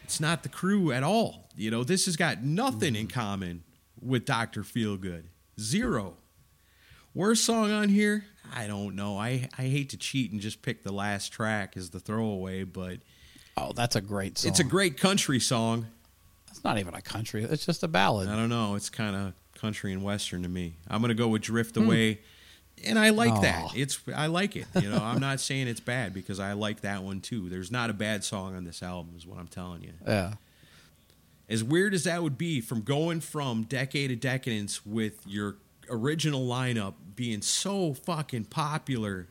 [0.04, 1.48] it's not the Crue at all.
[1.56, 3.64] You know, this has got nothing in common
[4.00, 4.62] with Dr.
[4.62, 5.24] Feelgood.
[5.58, 6.14] Zero.
[7.14, 8.26] Worst song on here?
[8.54, 9.18] I don't know.
[9.18, 12.98] I, I hate to cheat and just pick the last track as the throwaway, but
[13.56, 14.50] Oh, that's a great song.
[14.50, 15.86] it's a great country song.
[16.50, 17.42] It's not even a country.
[17.42, 18.28] It's just a ballad.
[18.28, 18.74] I don't know.
[18.76, 20.76] It's kind of country and western to me.
[20.88, 22.20] I'm gonna go with Drift Away, hmm.
[22.84, 23.76] And I like that.
[23.76, 24.66] It's I like it.
[24.80, 27.48] You know, I'm not saying it's bad because I like that one too.
[27.48, 29.92] There's not a bad song on this album, is what I'm telling you.
[30.06, 30.34] Yeah.
[31.48, 35.56] As weird as that would be, from going from decade to decadence with your
[35.88, 39.28] original lineup being so fucking popular,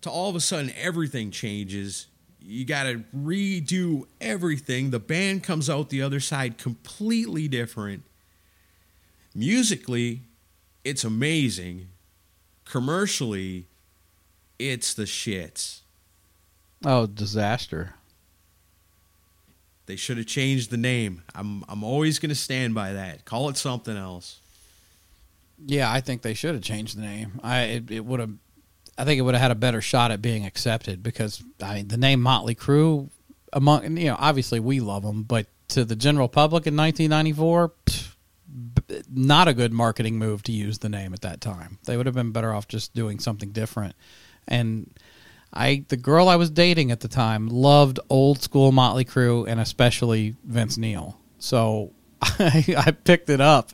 [0.00, 2.08] to all of a sudden everything changes.
[2.40, 4.90] You got to redo everything.
[4.90, 8.02] The band comes out the other side completely different.
[9.32, 10.22] Musically,
[10.82, 11.86] it's amazing.
[12.64, 13.66] Commercially,
[14.58, 15.80] it's the shits.
[16.84, 17.94] Oh, disaster.
[19.86, 21.22] They should have changed the name.
[21.34, 23.24] I'm I'm always going to stand by that.
[23.24, 24.38] Call it something else.
[25.66, 27.40] Yeah, I think they should have changed the name.
[27.42, 28.30] I it, it would have.
[28.96, 31.88] I think it would have had a better shot at being accepted because I mean
[31.88, 33.08] the name Motley Crue
[33.52, 38.11] among you know obviously we love them, but to the general public in 1994, pff,
[39.10, 41.78] not a good marketing move to use the name at that time.
[41.84, 43.94] They would have been better off just doing something different.
[44.48, 44.90] And
[45.52, 49.60] I, the girl I was dating at the time, loved old school Motley Crue and
[49.60, 51.18] especially Vince Neil.
[51.38, 53.70] So I, I picked it up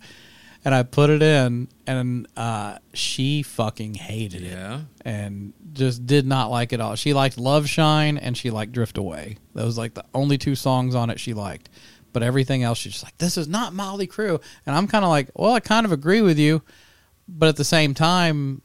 [0.64, 4.80] and I put it in, and uh, she fucking hated it Yeah.
[5.04, 6.96] and just did not like it at all.
[6.96, 9.36] She liked Love Shine and she liked Drift Away.
[9.54, 11.68] Those was like the only two songs on it she liked.
[12.12, 14.40] But everything else she's just like, this is not Motley Crue.
[14.66, 16.62] And I'm kind of like, well, I kind of agree with you,
[17.28, 18.62] but at the same time,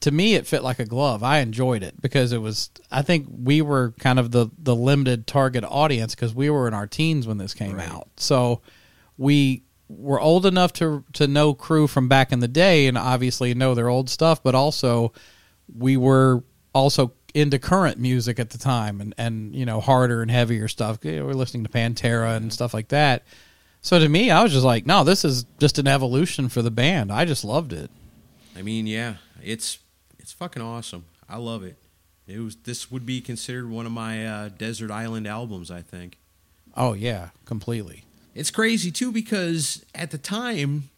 [0.00, 1.22] to me, it fit like a glove.
[1.22, 2.70] I enjoyed it because it was.
[2.90, 6.74] I think we were kind of the the limited target audience because we were in
[6.74, 8.08] our teens when this came out.
[8.16, 8.60] So
[9.16, 13.54] we were old enough to to know Crue from back in the day and obviously
[13.54, 15.12] know their old stuff, but also
[15.74, 20.30] we were also into current music at the time and and you know harder and
[20.30, 20.98] heavier stuff.
[21.02, 23.22] You know, we're listening to Pantera and stuff like that.
[23.82, 26.70] So to me, I was just like, no, this is just an evolution for the
[26.70, 27.12] band.
[27.12, 27.90] I just loved it.
[28.56, 29.78] I mean, yeah, it's
[30.18, 31.04] it's fucking awesome.
[31.28, 31.76] I love it.
[32.26, 35.70] It was this would be considered one of my uh, desert island albums.
[35.70, 36.18] I think
[36.74, 38.04] Oh yeah, completely.
[38.34, 40.88] it's crazy too because at the time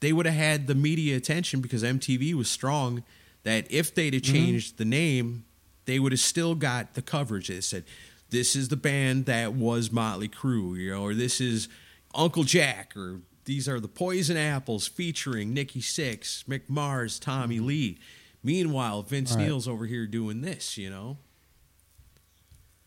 [0.00, 3.02] they would have had the media attention because MTV was strong.
[3.44, 5.44] That if they'd have changed the name,
[5.88, 7.48] they would have still got the coverage.
[7.48, 7.84] They said,
[8.30, 11.66] "This is the band that was Motley Crue," you know, or "This is
[12.14, 17.98] Uncle Jack," or "These are the Poison Apples featuring Nikki Sixx, Mick Mars, Tommy Lee."
[18.44, 19.46] Meanwhile, Vince Right.
[19.46, 20.76] Neil's over here doing this.
[20.78, 21.16] You know,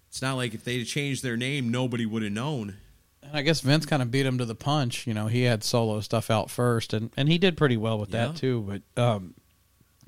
[0.10, 2.78] it's not like if they'd changed their name, nobody would have known.
[3.24, 5.08] And I guess Vince kind of beat him to the punch.
[5.08, 8.12] You know, he had solo stuff out first, and, and he did pretty well with
[8.14, 8.28] Yeah.
[8.28, 8.82] that too.
[8.96, 9.34] But um,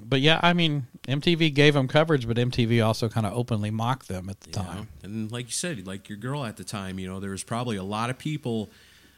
[0.08, 4.08] but yeah, I mean, MTV gave them coverage, but MTV also kind of openly mocked
[4.08, 4.64] them at the Yeah.
[4.66, 4.88] time.
[5.04, 7.78] And like you said, like your girl at the time, you know, there was probably
[7.78, 8.70] a lot of people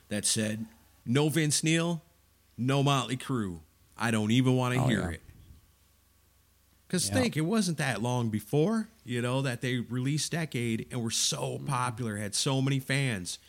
[0.10, 0.66] that said,
[1.06, 2.02] "No Vince Neil,
[2.58, 3.60] no Motley Crue.
[3.98, 5.10] I don't even want to Oh, hear yeah.
[5.10, 5.22] it."
[6.88, 7.14] Because Yeah.
[7.16, 11.56] think, it wasn't that long before, you know, that they released Decade and were so
[11.58, 11.66] Mm-hmm.
[11.66, 13.40] popular, had so many fans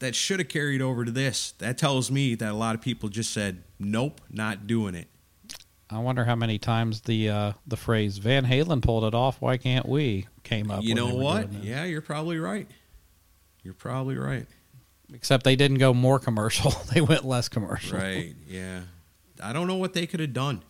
[0.00, 1.52] that should have carried over to this.
[1.58, 5.08] That tells me that a lot of people just said, "Nope, not doing it."
[5.94, 9.40] I wonder how many times the uh, the phrase "Van Halen pulled it off.
[9.40, 10.82] Why can't we?" came up.
[10.82, 11.52] you know what?
[11.52, 12.68] Yeah, you're probably right.
[13.62, 14.46] You're probably right.
[15.12, 17.98] Except they didn't go more commercial; they went less commercial.
[17.98, 18.34] Right.
[18.48, 18.80] Yeah.
[19.42, 20.62] I don't know what they could have done.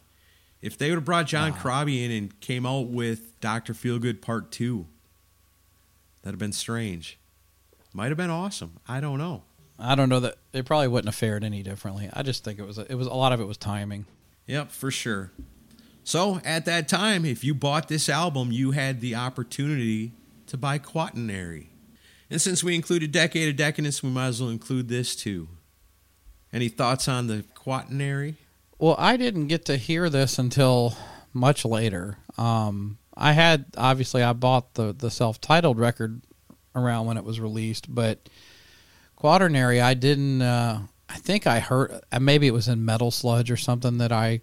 [0.62, 4.50] If they would have brought John Corabi in and came out with Doctor Feelgood Part
[4.50, 4.86] Two,
[6.22, 7.18] that'd have been strange.
[7.92, 8.80] Might have been awesome.
[8.88, 9.42] I don't know.
[9.78, 12.08] I don't know that they probably wouldn't have fared any differently.
[12.12, 14.06] I just think it was it was a lot of it was timing.
[14.46, 15.32] Yep, for sure.
[16.02, 20.12] So at that time, if you bought this album, you had the opportunity
[20.46, 21.68] to buy Quaternary.
[22.30, 25.48] And since we included Decade of Decadence, we might as well include this too.
[26.52, 28.36] Any thoughts on the Quaternary?
[28.78, 30.96] Well, I didn't get to hear this until
[31.32, 32.18] much later.
[32.36, 36.22] Um, I had obviously I bought the the self titled record
[36.74, 38.28] around when it was released, but
[39.16, 40.42] Quaternary I didn't.
[40.42, 40.80] Uh,
[41.14, 44.40] I think I heard uh, maybe it was in Metal Sludge or something that I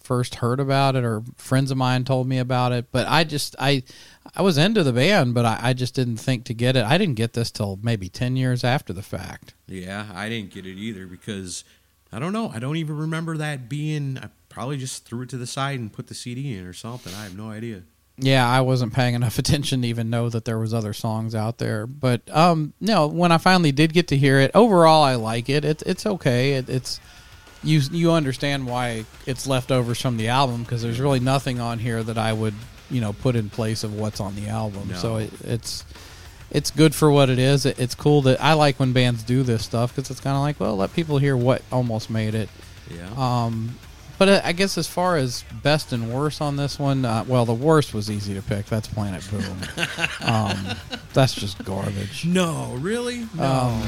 [0.00, 2.86] first heard about it, or friends of mine told me about it.
[2.92, 3.82] But I just I
[4.36, 6.84] I was into the band, but I, I just didn't think to get it.
[6.84, 9.54] I didn't get this till maybe ten years after the fact.
[9.66, 11.64] Yeah, I didn't get it either because
[12.12, 12.48] I don't know.
[12.54, 14.18] I don't even remember that being.
[14.18, 17.12] I probably just threw it to the side and put the CD in or something.
[17.12, 17.82] I have no idea.
[18.18, 21.58] Yeah, I wasn't paying enough attention to even know that there was other songs out
[21.58, 21.86] there.
[21.86, 25.64] But um, no, when I finally did get to hear it, overall I like it.
[25.64, 26.54] It's it's okay.
[26.54, 27.00] It, it's
[27.62, 32.02] you you understand why it's leftovers from the album because there's really nothing on here
[32.02, 32.54] that I would
[32.90, 34.88] you know put in place of what's on the album.
[34.88, 34.96] No.
[34.96, 35.84] So it, it's
[36.50, 37.66] it's good for what it is.
[37.66, 40.42] It, it's cool that I like when bands do this stuff because it's kind of
[40.42, 42.48] like well let people hear what almost made it.
[42.90, 43.10] Yeah.
[43.16, 43.76] Um,
[44.18, 47.44] but uh, I guess as far as best and worst on this one, uh, well,
[47.44, 48.66] the worst was easy to pick.
[48.66, 49.56] That's Planet Boom.
[50.22, 50.76] um,
[51.12, 52.24] that's just garbage.
[52.24, 53.26] no, really?
[53.34, 53.44] No.
[53.44, 53.82] Um,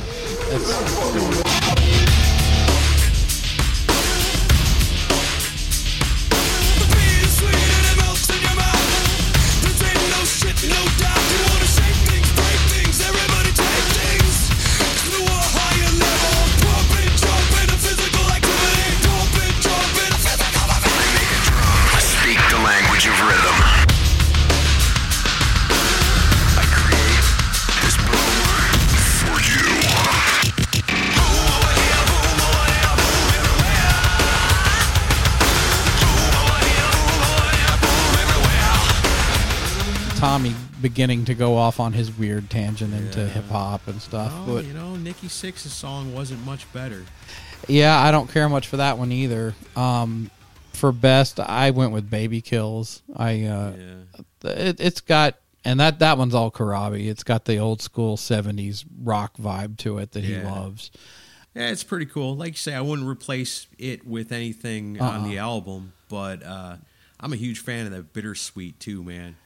[40.80, 44.32] beginning to go off on his weird tangent into hip hop and stuff.
[44.34, 47.04] Oh, but you know, Nikki Sixx's song wasn't much better.
[47.68, 49.54] Yeah, I don't care much for that one either.
[49.76, 50.30] Um,
[50.72, 53.02] for best, I went with Baby Kills.
[53.14, 53.72] I uh,
[54.44, 57.08] it, it's got and that that one's all Corabi.
[57.08, 60.90] It's got the old school '70s rock vibe to it that he loves.
[61.54, 62.36] Yeah, it's pretty cool.
[62.36, 66.76] Like you say, I wouldn't replace it with anything on the album, but uh,
[67.18, 69.36] I'm a huge fan of that bittersweet too, man.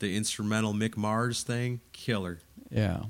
[0.00, 2.40] The instrumental Mick Mars thing, killer.
[2.70, 3.04] Yeah.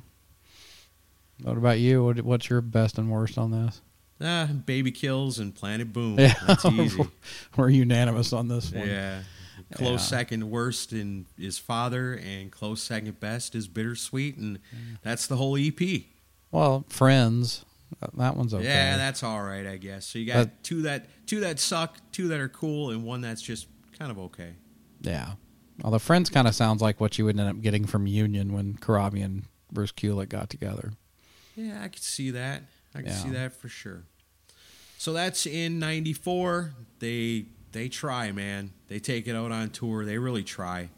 [1.43, 2.05] What about you?
[2.05, 3.81] What, what's your best and worst on this?
[4.21, 6.19] Ah, Baby Kills and Planet Boom.
[6.19, 7.03] Yeah, That's easy.
[7.57, 8.89] We're unanimous on this one.
[8.89, 9.23] Yeah.
[9.75, 10.19] Close Yeah.
[10.19, 14.59] second worst in is Father, and close second best is Bittersweet, and
[15.03, 15.79] that's the whole EP.
[16.51, 17.65] Well, Friends,
[18.17, 18.65] that one's okay.
[18.65, 20.07] Yeah, that's all right, I guess.
[20.07, 23.21] So you got But- two that two that suck, two that are cool, and one
[23.21, 23.67] that's just
[23.99, 24.55] kind of okay.
[25.03, 25.33] yeah.
[25.85, 28.75] Although Friends kind of sounds like what you would end up getting from Union when
[28.75, 30.93] Corabi and Bruce Kulick got together.
[31.57, 32.63] Yeah, I could see that.
[32.95, 33.17] I can Yeah.
[33.23, 34.05] see that for sure.
[34.99, 36.73] So that's in '94.
[36.99, 38.73] They they try, man.
[38.89, 40.05] They take it out on tour.
[40.05, 40.81] They really try.
[40.81, 40.91] And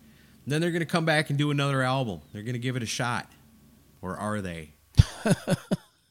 [0.47, 2.21] then they're gonna come back and do another album.
[2.33, 3.31] They're gonna give it a shot,
[4.01, 4.71] or are they?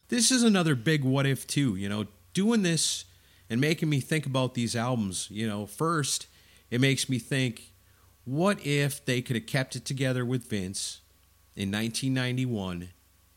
[0.10, 1.76] this is another big what if too.
[1.76, 3.06] You know, doing this
[3.50, 5.28] and making me think about these albums.
[5.32, 6.28] You know, first
[6.70, 7.72] it makes me think,
[8.30, 11.02] what if they could have kept it together with Vince
[11.56, 12.90] in 1991,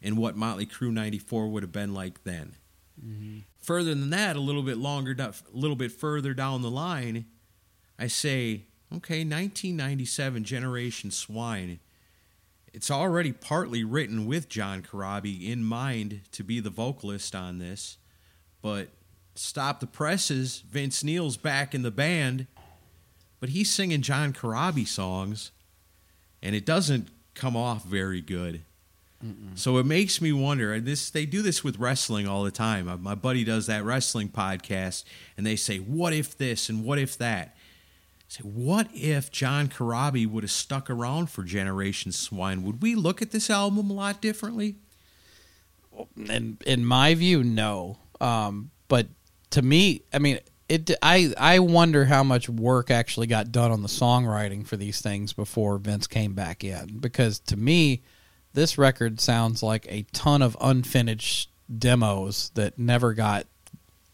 [0.03, 2.57] and what Motley Crue '94 would have been like then.
[3.03, 3.39] Mm-hmm.
[3.63, 7.25] Further than that, a little bit longer, a little bit further down the line,
[7.99, 11.79] I say, okay, 1997 Generation Swine.
[12.73, 17.99] It's already partly written with John Corabi in mind to be the vocalist on this,
[18.61, 18.89] but
[19.35, 20.65] stop the presses.
[20.69, 22.47] Vince Neil's back in the band,
[23.43, 25.51] but he's singing John Corabi songs,
[26.41, 28.63] and it doesn't come off very good.
[29.57, 30.73] So it makes me wonder.
[30.73, 32.89] And this they do this with wrestling all the time.
[32.89, 35.03] Uh, My buddy does that wrestling podcast,
[35.37, 39.69] and they say, "What if this and what if that?" I say, what if John
[39.69, 42.63] Corabi would have stuck around for Generation Swine?
[42.63, 44.77] Would we look at this album a lot differently?
[46.17, 47.99] in in my view, no.
[48.21, 49.09] Um, but
[49.51, 50.39] to me, I mean,
[50.69, 50.91] it.
[51.03, 55.33] I I wonder how much work actually got done on the songwriting for these things
[55.33, 56.99] before Vince came back in.
[56.99, 58.03] Because to me,
[58.53, 63.47] this record sounds like a ton of unfinished demos that never got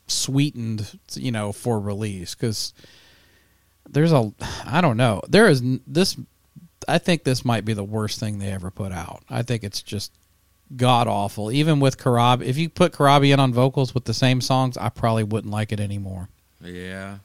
[0.06, 2.34] sweetened, you know, for release.
[2.34, 2.72] Because
[3.88, 4.32] there's a,
[4.64, 6.16] I don't know, there is this.
[6.86, 9.22] I think this might be the worst thing they ever put out.
[9.28, 10.12] I think it's just
[10.76, 11.50] god awful.
[11.52, 14.88] Even with Corabi, if you put Corabi in on vocals with the same songs, I
[14.88, 16.28] probably wouldn't like it anymore.
[16.62, 17.18] Yeah.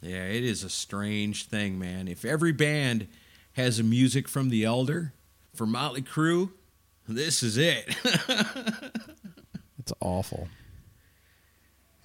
[0.00, 2.08] Yeah, it is a strange thing, man.
[2.08, 3.08] If every band
[3.52, 5.12] has a music from the Elder,
[5.54, 6.50] for Motley Crue,
[7.08, 7.94] this is it.
[9.84, 10.48] It's awful.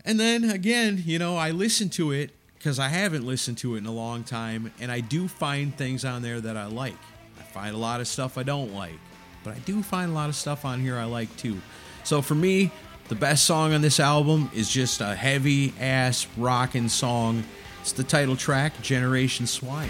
[0.03, 3.77] And then again, you know, I listen to it because I haven't listened to it
[3.77, 6.97] in a long time, and I do find things on there that I like.
[7.39, 8.99] I find a lot of stuff I don't like,
[9.45, 11.61] but I do find a lot of stuff on here I like too.
[12.03, 12.69] So for me,
[13.09, 17.43] the best song on this album is just a heavy ass rockin' song.
[17.81, 19.89] It's the title track, Generation Swine.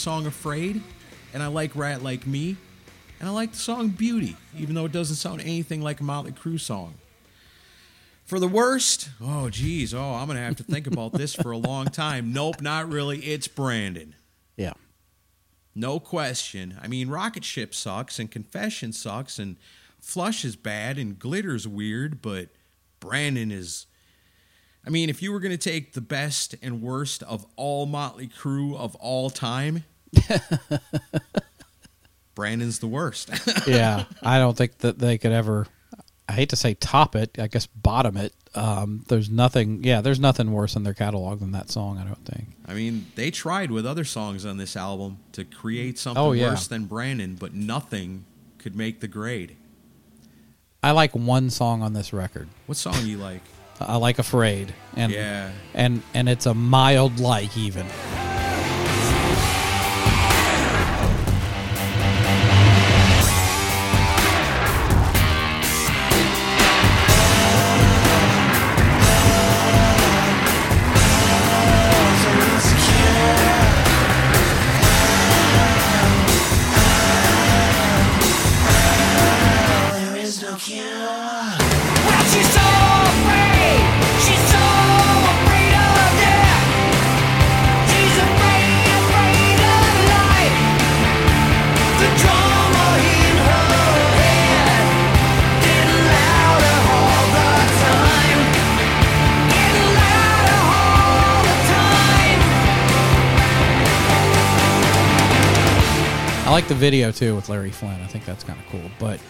[0.00, 0.82] Song Afraid,
[1.34, 2.56] and I like Rat Like Me,
[3.20, 6.32] and I like the song Beauty, even though it doesn't sound anything like a Motley
[6.32, 6.94] Crue song.
[8.24, 11.58] For the worst, oh geez, oh I'm gonna have to think about this for a
[11.58, 12.32] long time.
[12.32, 13.18] Nope, not really.
[13.18, 14.14] It's Brandon.
[14.56, 14.74] Yeah.
[15.74, 16.78] No question.
[16.80, 19.56] I mean, Rocket Ship sucks, and Confession sucks, and
[20.00, 22.48] Flush is bad, and Glitter's weird, but
[23.00, 23.86] Brandon is.
[24.86, 28.28] I mean, if you were going to take the best and worst of all Motley
[28.28, 29.84] Crue of all time,
[32.34, 33.30] Brandon's the worst.
[33.66, 34.04] Yeah.
[34.22, 35.66] I don't think that they could ever.
[36.28, 37.38] I hate to say top it.
[37.38, 38.32] I guess bottom it.
[38.54, 39.84] Um, there's nothing.
[39.84, 41.98] Yeah, there's nothing worse in their catalog than that song.
[41.98, 42.48] I don't think.
[42.66, 46.50] I mean, they tried with other songs on this album to create something Oh, yeah.
[46.50, 48.24] worse than Brandon, but nothing
[48.58, 49.56] could make the grade.
[50.82, 52.48] I like one song on this record.
[52.66, 53.42] What song you like?
[53.80, 55.50] I like "Afraid," and Yeah.
[55.74, 57.86] and and it's a mild like even.
[106.70, 108.00] The video too with Larry Flynt.
[108.00, 108.88] I think that's kind of cool.
[109.00, 109.20] But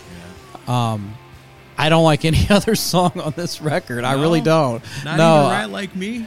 [0.71, 1.15] um,
[1.79, 4.05] I don't like any other song on this record.
[4.05, 4.85] I really don't.
[5.07, 6.27] Not no, even right like me.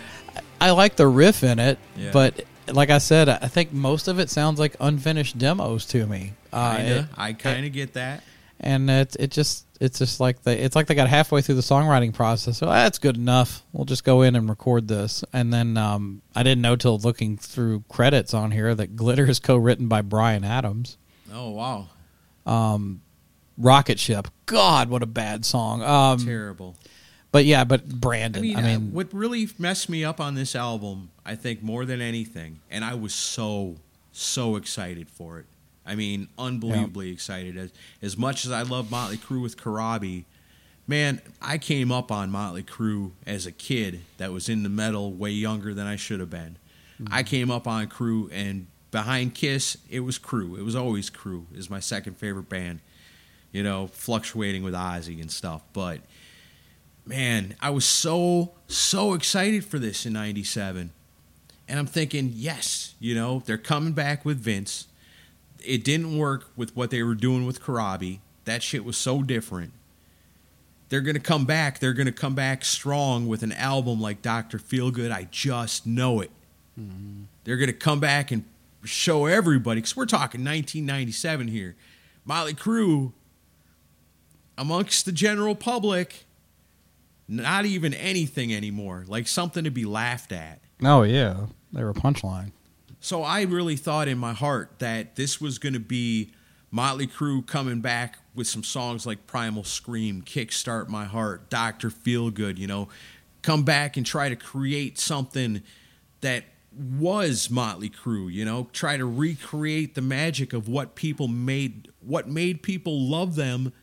[0.60, 2.10] I like the riff in it, Yeah.
[2.12, 6.34] but like I said, I think most of it sounds like unfinished demos to me.
[6.52, 8.24] Uh, it- I kind of get that.
[8.60, 11.62] and it it just it's just like they it's like they got halfway through the
[11.62, 12.58] songwriting process.
[12.58, 13.62] So that's good enough.
[13.72, 15.24] We'll just go in and record this.
[15.32, 19.40] And then um, I didn't know till looking through credits on here that Glitter is
[19.40, 20.98] co-written by Bryan Adams.
[21.32, 21.88] Oh wow,
[22.46, 23.02] Um,
[23.58, 24.28] Rocket Ship.
[24.46, 25.82] God, what a bad song.
[25.82, 26.76] Um, terrible.
[27.32, 28.42] but yeah, but I Brandon.
[28.42, 31.86] mean, I uh, mean, what really messed me up on this album, I think more
[31.86, 33.76] than anything, and I was so
[34.12, 35.46] so excited for it.
[35.86, 37.58] I mean, unbelievably excited.
[37.58, 37.72] As
[38.02, 40.26] as much as I love Motley Crue with Corabi,
[40.88, 45.12] man, I came up on Motley Crue as a kid that was in the metal
[45.14, 46.58] way younger than I should have been.
[47.12, 50.58] I came up on Crue, and behind Kiss, it was Crue.
[50.58, 52.80] It was always Crue Is my second favorite band.
[53.52, 56.00] You know, fluctuating with Ozzy and stuff, but
[57.06, 60.92] man, I was so so excited for this in '97,
[61.68, 64.88] and I'm thinking, yes, you know, they're coming back with Vince.
[65.64, 68.20] It didn't work with what they were doing with Corabi.
[68.46, 69.74] That shit was so different.
[70.90, 71.78] They're gonna come back.
[71.78, 75.12] They're gonna come back strong with an album like Doctor Feelgood.
[75.12, 76.32] I just know it.
[76.80, 77.26] Mm-hmm.
[77.44, 78.46] They're gonna come back and
[78.84, 81.76] show everybody because we're talking 1997 here.
[82.26, 83.14] Motley Crue,
[84.58, 86.26] amongst the general public,
[87.28, 90.60] not even anything anymore, like something to be laughed at.
[90.84, 92.52] oh yeah, they were a punchline.
[93.00, 96.32] So I really thought in my heart that this was going to be
[96.72, 102.58] Motley Crue coming back with some songs like Primal Scream, Kickstart My Heart, Doctor Feelgood,
[102.58, 102.88] you know,
[103.42, 105.62] come back and try to create something
[106.22, 106.46] that
[106.76, 112.28] was Motley Crue, you know, try to recreate the magic of what people made what
[112.28, 113.74] made people love them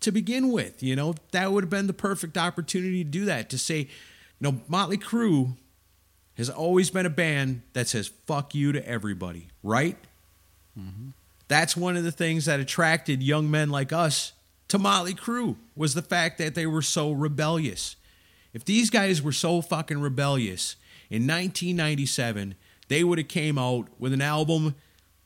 [0.00, 1.14] to begin with, you know.
[1.32, 3.88] That would have been the perfect opportunity to do that to say, you
[4.40, 5.56] know, Motley Crue
[6.36, 9.96] has always been a band that says fuck you to everybody, right?
[10.78, 11.10] Mm-hmm.
[11.48, 14.32] That's one of the things that attracted young men like us
[14.68, 17.96] to Motley Crue was the fact that they were so rebellious.
[18.52, 20.76] If these guys were so fucking rebellious
[21.10, 22.54] in 1997,
[22.88, 24.74] they would have came out with an album.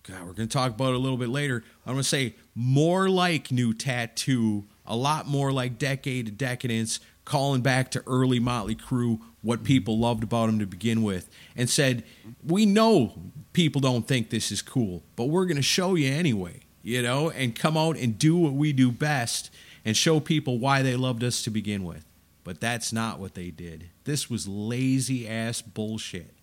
[0.02, 1.62] God, we're going to talk about it a little bit later.
[1.86, 7.00] I'm going to say more like New Tattoo, a lot more like Decade of Decadence,
[7.24, 9.66] calling back to early Motley Crue, what mm-hmm.
[9.66, 12.04] people loved about them to begin with, and said,
[12.44, 13.14] "We know
[13.52, 17.28] people don't think this is cool, but we're going to show you anyway." You know,
[17.30, 19.50] and come out and do what we do best
[19.84, 22.06] and show people why they loved us to begin with.
[22.42, 23.90] But that's not what they did.
[24.10, 26.34] This was lazy ass bullshit.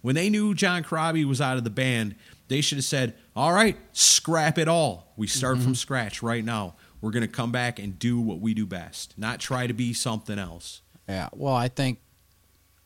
[0.00, 2.14] When they knew John Corabi was out of the band,
[2.46, 5.12] they should have said, All right, scrap it all.
[5.16, 6.76] We start from scratch right now.
[7.00, 9.92] We're going to come back and do what we do best, not try to be
[9.92, 10.82] something else.
[11.08, 11.28] Yeah.
[11.32, 11.98] Well, I think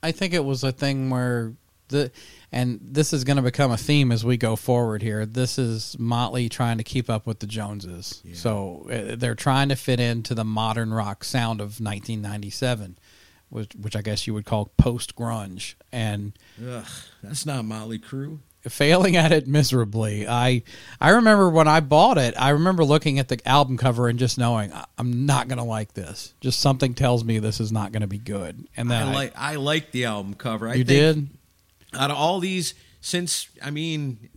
[0.03, 1.53] I think it was a thing where
[1.89, 2.11] the
[2.51, 5.27] and this is going to become a theme as we go forward here.
[5.27, 8.23] This is Motley trying to keep up with the Joneses.
[8.33, 12.97] So uh, they're trying to fit into the modern rock sound of 1997,
[13.51, 16.33] which which I guess you would call post grunge and
[16.67, 16.85] Ugh,
[17.23, 18.39] that's not Motley Crue.
[18.69, 20.27] failing at it miserably.
[20.29, 20.63] I
[21.01, 24.39] I remember when I bought it, I remember looking at the album cover and just
[24.39, 26.35] knowing "I- I'm not going to like this.
[26.41, 28.67] Just something tells me this is not going to be good.
[28.77, 30.69] And then I I- like I like the album cover.
[30.69, 31.29] I you did?
[31.95, 34.29] out of all these, since I mean,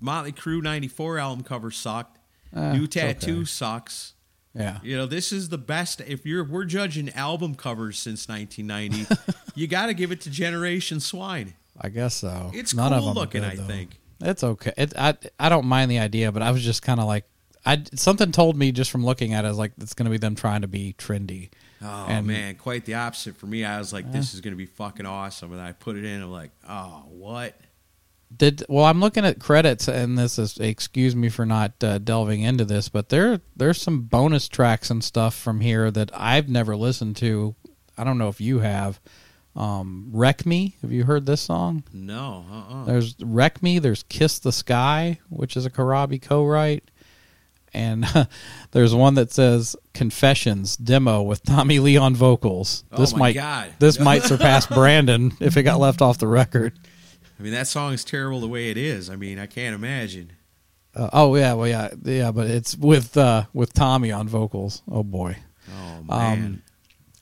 [0.00, 2.18] Motley Crue '94 album cover sucked.
[2.54, 3.44] Eh, New Tattoo okay.
[3.46, 4.11] sucks.
[4.54, 4.78] Yeah.
[4.82, 6.00] You know, this is the best.
[6.02, 11.00] If you're we're judging album covers since 1990, you got to give it to Generation
[11.00, 11.54] Swine.
[11.80, 12.50] I guess so.
[12.52, 13.98] It's None of cool looking, good, I think.
[14.20, 14.72] It's okay.
[14.76, 17.24] It, I I don't mind the idea, but I was just kind of like
[17.64, 20.10] I something told me just from looking at it, I was like it's going to
[20.10, 21.50] be them trying to be trendy.
[21.82, 23.64] Oh And- man, quite the opposite for me.
[23.64, 26.22] I was like, this is gonna be fucking awesome, and I put it in.
[26.22, 27.58] I'm like, oh, what?
[28.34, 28.84] Did well?
[28.84, 32.88] I'm looking at credits, and this is excuse me for not uh, delving into this,
[32.88, 37.54] but there there's some bonus tracks and stuff from here that I've never listened to.
[37.98, 39.00] I don't know if you have.
[39.54, 40.76] Um, Wreck Me.
[40.80, 41.84] Have you heard this song?
[41.92, 42.84] No, uh-uh.
[42.84, 43.78] There's Wreck Me.
[43.78, 46.90] There's Kiss the Sky, which is a Corabi co-write,
[47.74, 48.06] and
[48.70, 52.84] there's one that says Confessions demo with Tommy Lee on vocals.
[52.92, 53.72] Oh this my might God.
[53.78, 56.78] this might surpass Brandon if it got left off the record.
[57.42, 59.10] I mean, that song is terrible the way it is.
[59.10, 60.30] I mean, I can't imagine.
[60.94, 64.80] Uh, oh yeah, well yeah, yeah, but it's with uh, with Tommy on vocals.
[64.88, 65.36] Oh boy.
[65.68, 66.38] Oh man.
[66.44, 66.62] Um,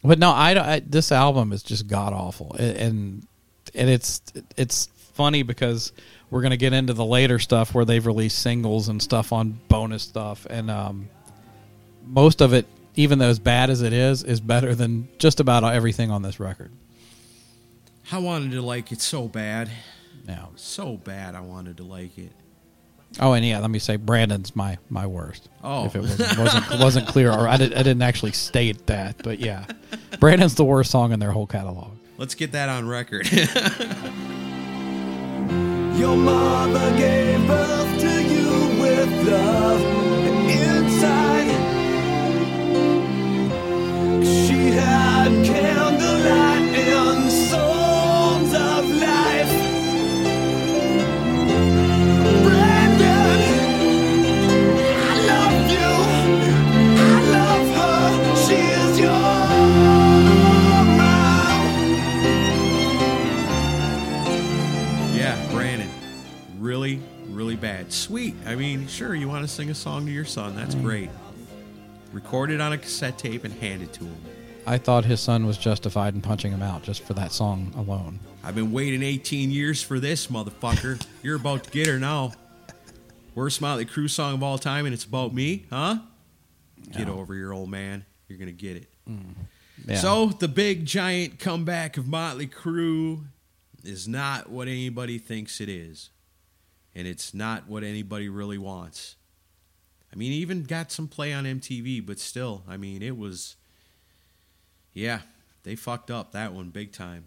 [0.04, 3.26] But no, I, don't- I this album is just god awful, and
[3.74, 4.20] and it's
[4.58, 5.92] it's funny because
[6.28, 10.02] we're gonna get into the later stuff where they've released singles and stuff on bonus
[10.02, 11.08] stuff, and um,
[12.06, 15.64] most of it, even though as bad as it is, is better than just about
[15.64, 16.70] everything on this record.
[18.12, 19.70] I wanted to like it so bad,
[20.26, 21.34] Now, so bad.
[21.34, 22.32] I wanted to like it.
[23.20, 25.48] oh, and yeah, let me say Brandon's my my worst.
[25.64, 25.86] Oh.
[25.86, 29.40] if it wasn't wasn't, wasn't clear, or I, did, I didn't actually state that, but
[29.40, 29.66] yeah,
[30.20, 31.90] Brandon's the worst song in their whole catalog.
[32.18, 33.30] Let's get that on record.
[36.00, 39.80] Your mother gave birth to you with love
[40.48, 41.50] inside.
[44.24, 45.99] She had candlelight
[67.61, 67.92] bad.
[67.92, 68.34] Sweet.
[68.46, 70.56] I mean, sure, you want to sing a song to your son.
[70.56, 71.11] That's great.
[72.12, 74.16] Record it on a cassette tape and hand it to him.
[74.66, 78.20] I thought his son was justified in punching him out just for that song alone.
[78.42, 81.04] I've been waiting 18 years for this, motherfucker.
[81.22, 82.32] You're about to get her now.
[83.34, 85.98] Worst Motley Crue song of all time, and it's about me, huh?
[86.92, 88.04] Get over your old man.
[88.28, 88.88] You're gonna get it.
[89.08, 89.34] Mm.
[89.86, 89.96] Yeah.
[89.96, 93.24] So the big giant comeback of Motley Crue
[93.84, 96.11] is not what anybody thinks it is,
[96.95, 99.16] and it's not what anybody really wants.
[100.12, 103.57] I mean, even got some play on MTV, but still, I mean, it was.
[104.93, 105.20] Yeah,
[105.62, 107.26] they fucked up that one big time.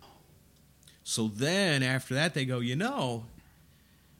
[1.03, 3.25] So then after that, they go, you know,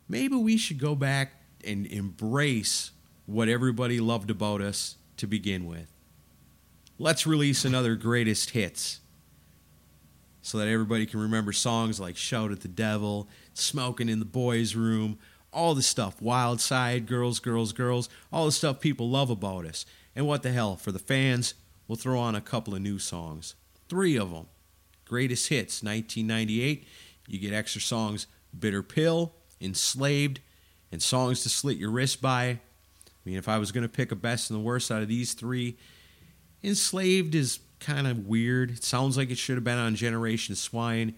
[0.07, 1.33] maybe we should go back
[1.65, 2.91] and embrace
[3.25, 5.87] what everybody loved about us to begin with.
[6.99, 8.99] Let's release another greatest hits
[10.41, 14.75] so that everybody can remember songs like Shout at the Devil, Smoking in the Boys'
[14.75, 15.17] Room,
[15.53, 19.85] all the stuff, Wild Side, Girls, Girls, Girls, all the stuff people love about us.
[20.15, 21.53] And what the hell, for the fans,
[21.87, 23.55] we'll throw on a couple of new songs.
[23.89, 24.47] Three of them.
[25.05, 26.87] Greatest Hits, 1998.
[27.27, 28.27] You get extra songs
[28.57, 30.39] Bitter Pill, Enslaved,
[30.91, 32.45] and Songs to Slit Your Wrist By.
[32.45, 32.59] I
[33.25, 35.33] mean, if I was going to pick a best and the worst out of these
[35.33, 35.77] three,
[36.63, 38.71] Enslaved is kind of weird.
[38.71, 41.15] It sounds like it should have been on Generation Swine.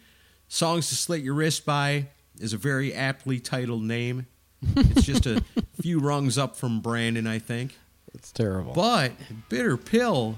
[0.48, 2.08] Songs to Slit Your Wrist By
[2.40, 4.28] is a very aptly titled name.
[4.76, 5.44] It's just a
[5.82, 7.78] few rungs up from Brandon, I think.
[8.14, 8.74] It's terrible.
[8.74, 9.12] But
[9.50, 10.38] Bitter Pill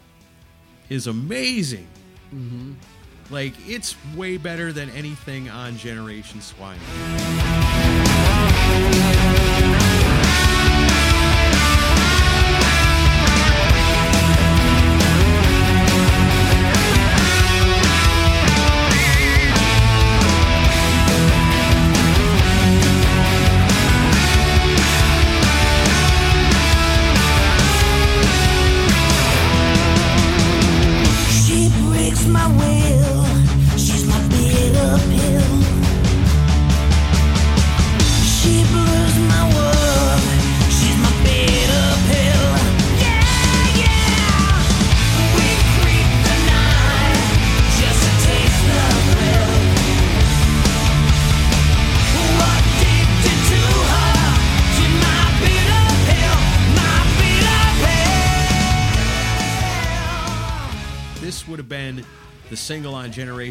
[0.89, 1.88] is amazing.
[2.34, 2.74] Mm-hmm.
[3.30, 6.80] Like, it's way better than anything on Generation Swine.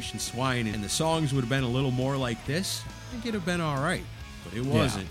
[0.07, 2.83] Generation Swine, and the songs would have been a little more like this.
[2.87, 4.05] I think it'd have been all right,
[4.45, 5.07] but it wasn't.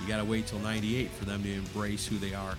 [0.00, 2.56] You got to wait till 98 for them to embrace who they are.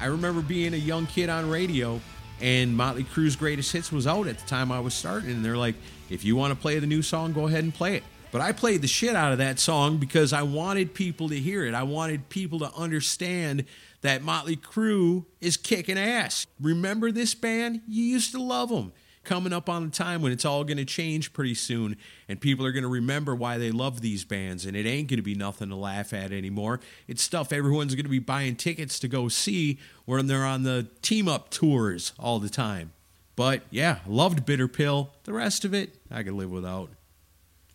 [0.00, 2.00] I remember being a young kid on radio,
[2.40, 5.56] and Motley Crue's Greatest Hits was out at the time I was starting, and they're
[5.56, 5.74] like,
[6.08, 8.04] if you want to play the new song, go ahead and play it.
[8.32, 11.66] But I played the shit out of that song because I wanted people to hear
[11.66, 11.74] it.
[11.74, 13.66] I wanted people to understand
[14.00, 16.46] that Motley Crue is kicking ass.
[16.60, 17.82] Remember this band?
[17.86, 18.92] You used to love them.
[19.28, 21.98] Coming up on the time when it's all going to change pretty soon,
[22.30, 25.18] and people are going to remember why they love these bands, and it ain't going
[25.18, 26.80] to be nothing to laugh at anymore.
[27.06, 30.86] It's stuff everyone's going to be buying tickets to go see when they're on the
[31.02, 32.92] team up tours all the time.
[33.36, 35.10] But yeah, loved Bitter Pill.
[35.24, 36.88] The rest of it, I could live without.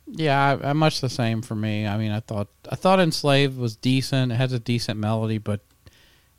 [0.08, 1.86] Yeah, I, I, much the same for me.
[1.86, 4.32] I mean, I thought I thought Enslaved was decent.
[4.32, 5.62] It has a decent melody, but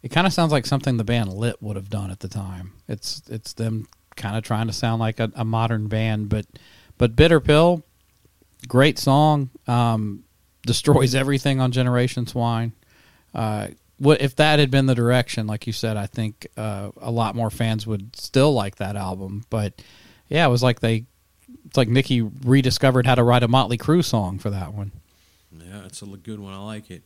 [0.03, 2.73] it kind of sounds like something the band Lit would have done at the time.
[2.89, 3.87] It's it's them
[4.25, 6.47] kind of trying to sound like a, a modern band, but
[6.97, 7.85] but Bitter Pill,
[8.67, 9.51] great song.
[9.67, 10.25] Um,
[10.65, 12.73] destroys everything on Generation Swine.
[13.35, 13.69] Uh,
[13.99, 15.99] what if that had been the direction, like you said?
[15.99, 19.45] I think uh, a lot more fans would still like that album.
[19.51, 19.83] But
[20.29, 21.05] yeah, it was like they,
[21.67, 24.91] it's like Nikki rediscovered how to write a Motley Crue song for that one.
[25.53, 26.55] Yeah, it's a good one.
[26.55, 27.03] I like it.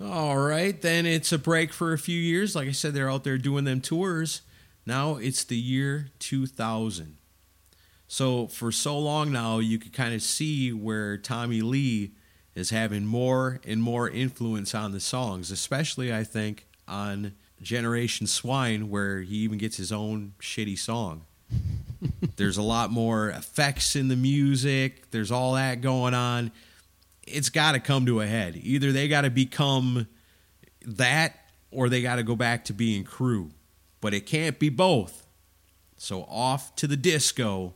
[0.00, 2.54] All right, then it's a break for a few years.
[2.54, 4.42] Like I said, they're out there doing them tours.
[4.90, 7.16] Now it's the year 2000.
[8.08, 12.10] So for so long now, you could kind of see where Tommy Lee
[12.56, 18.90] is having more and more influence on the songs, especially I think on Generation Swine,
[18.90, 21.22] where he even gets his own shitty song.
[22.36, 25.12] There's a lot more effects in the music.
[25.12, 26.50] There's all that going on.
[27.28, 28.56] It's got to come to a head.
[28.60, 30.08] Either they got to become
[30.84, 31.36] that
[31.70, 33.52] or they got to go back to being Crue.
[34.00, 35.26] But it can't be both.
[35.96, 37.74] So off to the disco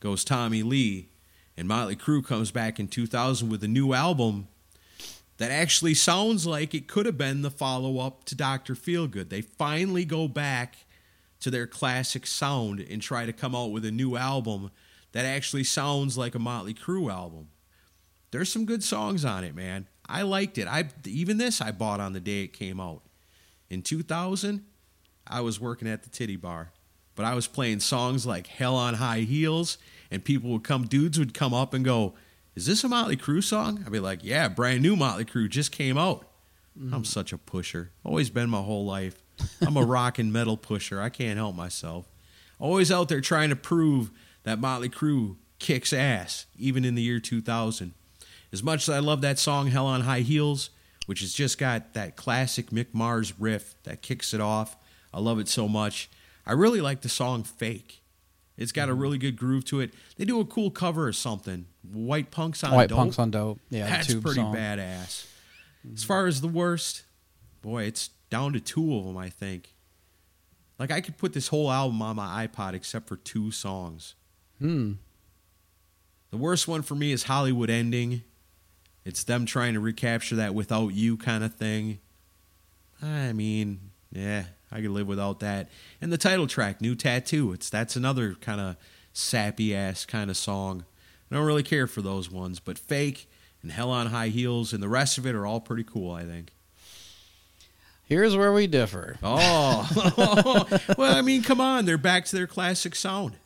[0.00, 1.08] goes Tommy Lee.
[1.56, 4.48] And Motley Crue comes back in 2000 with a new album
[5.38, 8.74] that actually sounds like it could have been the follow up to Dr.
[8.74, 9.28] Feelgood.
[9.28, 10.76] They finally go back
[11.40, 14.70] to their classic sound and try to come out with a new album
[15.12, 17.48] that actually sounds like a Motley Crue album.
[18.30, 19.88] There's some good songs on it, man.
[20.08, 20.68] I liked it.
[20.68, 23.02] I even this I bought on the day it came out.
[23.70, 24.64] In 2000,
[25.26, 26.72] I was working at the Titty Bar,
[27.14, 29.78] but I was playing songs like Hell on High Heels,
[30.10, 32.14] and people would come, dudes would come up and go,
[32.54, 33.82] Is this a Motley Crue song?
[33.84, 36.28] I'd be like, Yeah, brand new Motley Crue just came out.
[36.78, 36.94] Mm-hmm.
[36.94, 37.90] I'm such a pusher.
[38.04, 39.22] Always been my whole life.
[39.60, 41.00] I'm a rock and metal pusher.
[41.00, 42.06] I can't help myself.
[42.58, 44.10] Always out there trying to prove
[44.44, 47.94] that Motley Crue kicks ass, even in the year 2000.
[48.52, 50.70] As much as I love that song, Hell on High Heels,
[51.06, 54.76] which has just got that classic Mick Mars riff that kicks it off,
[55.16, 56.10] I love it so much.
[56.44, 58.02] I really like the song Fake.
[58.58, 59.94] It's got a really good groove to it.
[60.18, 61.64] They do a cool cover or something.
[61.90, 62.98] White Punks on White Dope.
[62.98, 63.58] Punks on Dope.
[63.70, 64.54] Yeah, That's pretty song.
[64.54, 65.26] badass.
[65.94, 67.04] As far as the worst,
[67.62, 69.74] boy, it's down to two of them, I think.
[70.78, 74.14] Like I could put this whole album on my iPod except for two songs.
[74.58, 74.92] Hmm.
[76.30, 78.22] The worst one for me is Hollywood Ending.
[79.06, 82.00] It's them trying to recapture that without you kind of thing.
[83.02, 84.44] I mean, yeah,
[84.76, 85.70] I could live without that.
[86.02, 88.76] And the title track, New Tattoo, it's that's another kind of
[89.10, 90.84] sappy ass kind of song.
[91.30, 93.26] I don't really care for those ones, but Fake
[93.62, 96.24] and Hell on High Heels and the rest of it are all pretty cool, I
[96.24, 96.52] think.
[98.04, 99.16] Here's where we differ.
[99.22, 99.88] Oh,
[100.98, 103.38] well, I mean, come on, they're back to their classic sound.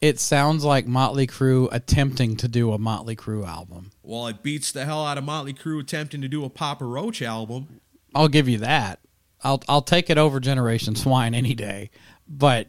[0.00, 3.90] It sounds like Motley Crue attempting to do a Motley Crue album.
[4.02, 7.20] Well, it beats the hell out of Motley Crue attempting to do a Papa Roach
[7.20, 7.80] album.
[8.14, 9.00] I'll give you that.
[9.44, 11.90] I'll I'll take it over Generation Swine any day.
[12.28, 12.68] But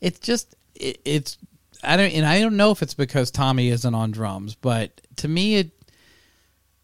[0.00, 1.38] it's just it, it's
[1.82, 5.28] I don't and I don't know if it's because Tommy isn't on drums, but to
[5.28, 5.70] me it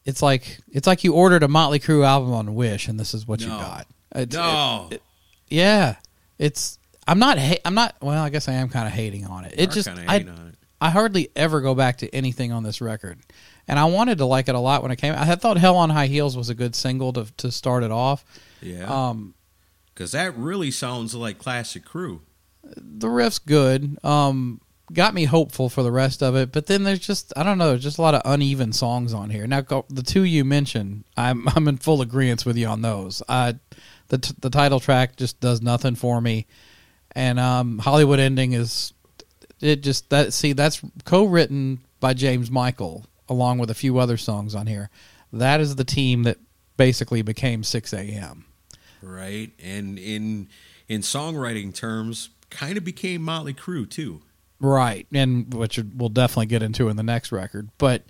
[0.04, 3.26] it's like it's like you ordered a Motley Crue album on Wish and this is
[3.26, 3.86] what you got.
[4.14, 4.88] It's- No.
[4.90, 5.02] it- it-
[5.48, 5.96] yeah,
[6.38, 9.44] it's I'm not ha- I'm not well, I guess I am kind of hating on
[9.44, 9.54] it.
[9.56, 10.54] It just I on it.
[10.80, 13.18] I hardly ever go back to anything on this record.
[13.66, 15.14] And I wanted to like it a lot when it came.
[15.14, 17.90] I had thought Hell on High Heels was a good single to to start it
[17.90, 18.24] off.
[18.64, 18.84] Yeah.
[18.86, 19.34] Um,
[19.92, 22.20] Because that really sounds like classic Crue.
[22.62, 23.98] the riff's good.
[24.02, 24.60] Um,
[24.92, 27.68] got me hopeful for the rest of it, but then there's just I don't know,
[27.70, 29.46] there's just a lot of uneven songs on here.
[29.46, 33.22] Now the two you mentioned, I'm I'm in full agreement with you on those.
[33.28, 33.54] I
[34.08, 36.46] the t- the title track just does nothing for me,
[37.12, 38.92] and um, Hollywood ending is
[39.60, 44.54] it just that see that's co-written by James Michael along with a few other songs
[44.54, 44.90] on here.
[45.32, 46.38] That is the team that
[46.76, 48.44] basically became 6 a.m.
[49.06, 49.50] right?
[49.62, 50.48] And in
[50.88, 54.22] in songwriting terms, kind of became Motley Crue too.
[54.60, 57.68] Right, and which we'll definitely get into in the next record.
[57.78, 58.04] But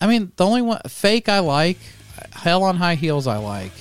[0.00, 1.78] I mean, the only one fake I like,
[2.32, 3.72] Hell on High Heels I like.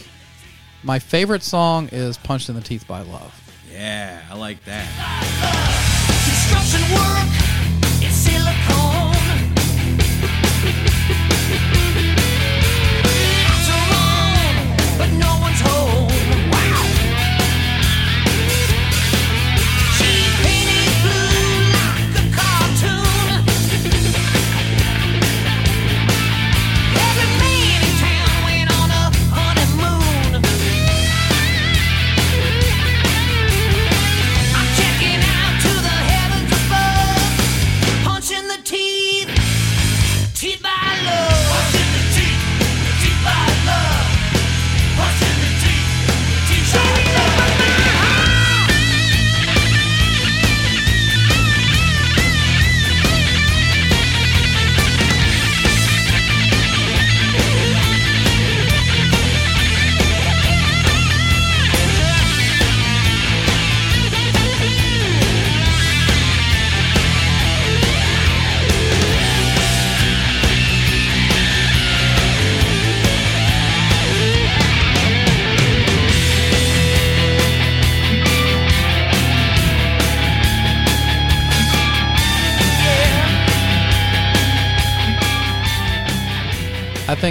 [0.84, 3.34] My favorite song is Punched in the Teeth by Love.
[3.72, 5.96] Yeah, I like that.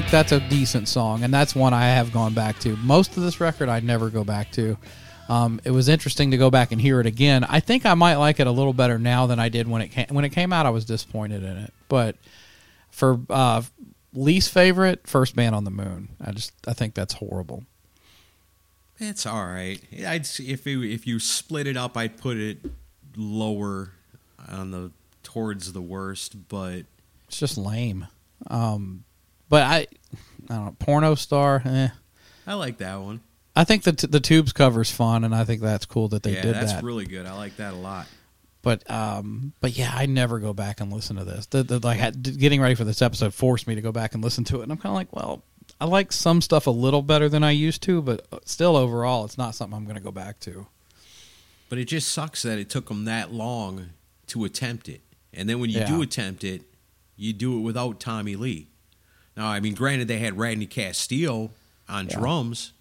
[0.01, 2.75] Think that's a decent song, and that's one I have gone back to.
[2.79, 4.77] Most of this record I never go back to.
[5.29, 7.45] Um, it was interesting to go back and hear it again.
[7.45, 9.93] I think I might like it a little better now than I did when it
[9.93, 10.67] came when it came out.
[10.67, 12.17] I was disappointed in it, but
[12.91, 13.63] for uh,
[14.13, 16.09] least favorite, First Man on the Moon.
[16.21, 17.63] I just I think that's horrible.
[18.99, 19.81] It's all right.
[20.05, 22.59] I'd if it, if you split it up, I'd put it
[23.17, 23.93] lower
[24.49, 24.91] on the
[25.23, 26.49] towards the worst.
[26.49, 26.83] But
[27.29, 28.09] It's just lame.
[28.49, 29.05] Um,
[29.55, 29.87] but I,
[30.51, 30.77] I don't know.
[30.81, 31.63] Porno star.
[31.65, 31.89] Eh.
[32.45, 33.21] I like that one.
[33.55, 36.33] I think the t- the tubes cover's fun, and I think that's cool that they
[36.35, 36.83] yeah, did that's that.
[36.83, 37.25] really good.
[37.25, 38.09] I like that a lot.
[38.63, 41.47] but um, but yeah, I never go back and listen to this.
[41.47, 42.01] The, the like
[42.37, 44.73] getting ready for this episode forced me to go back and listen to it, and
[44.73, 45.45] I'm kind of like, well,
[45.81, 49.39] I like some stuff a little better than I used to, but still overall, it's
[49.39, 50.67] not something I'm going to go back to.
[51.69, 53.91] But it just sucks that it took them that long
[54.27, 55.03] to attempt it.
[55.33, 55.87] And then when you Yeah.
[55.87, 56.63] do attempt it,
[57.17, 58.67] you do it without Tommy Lee.
[59.37, 61.51] Now, I mean, granted, they had Randy Castillo
[61.89, 62.19] on Yeah.
[62.19, 62.73] drums,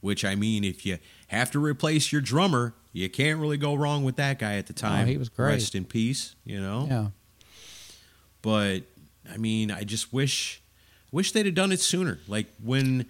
[0.00, 4.04] which I mean, if you have to replace your drummer, you can't really go wrong
[4.04, 5.04] with that guy at the time.
[5.04, 5.52] Oh, he was great.
[5.52, 6.86] Rest in peace, you know.
[6.90, 7.08] Yeah,
[8.42, 8.82] But
[9.30, 10.60] I mean, I just wish
[11.10, 12.18] wish they'd have done it sooner.
[12.28, 13.06] Like when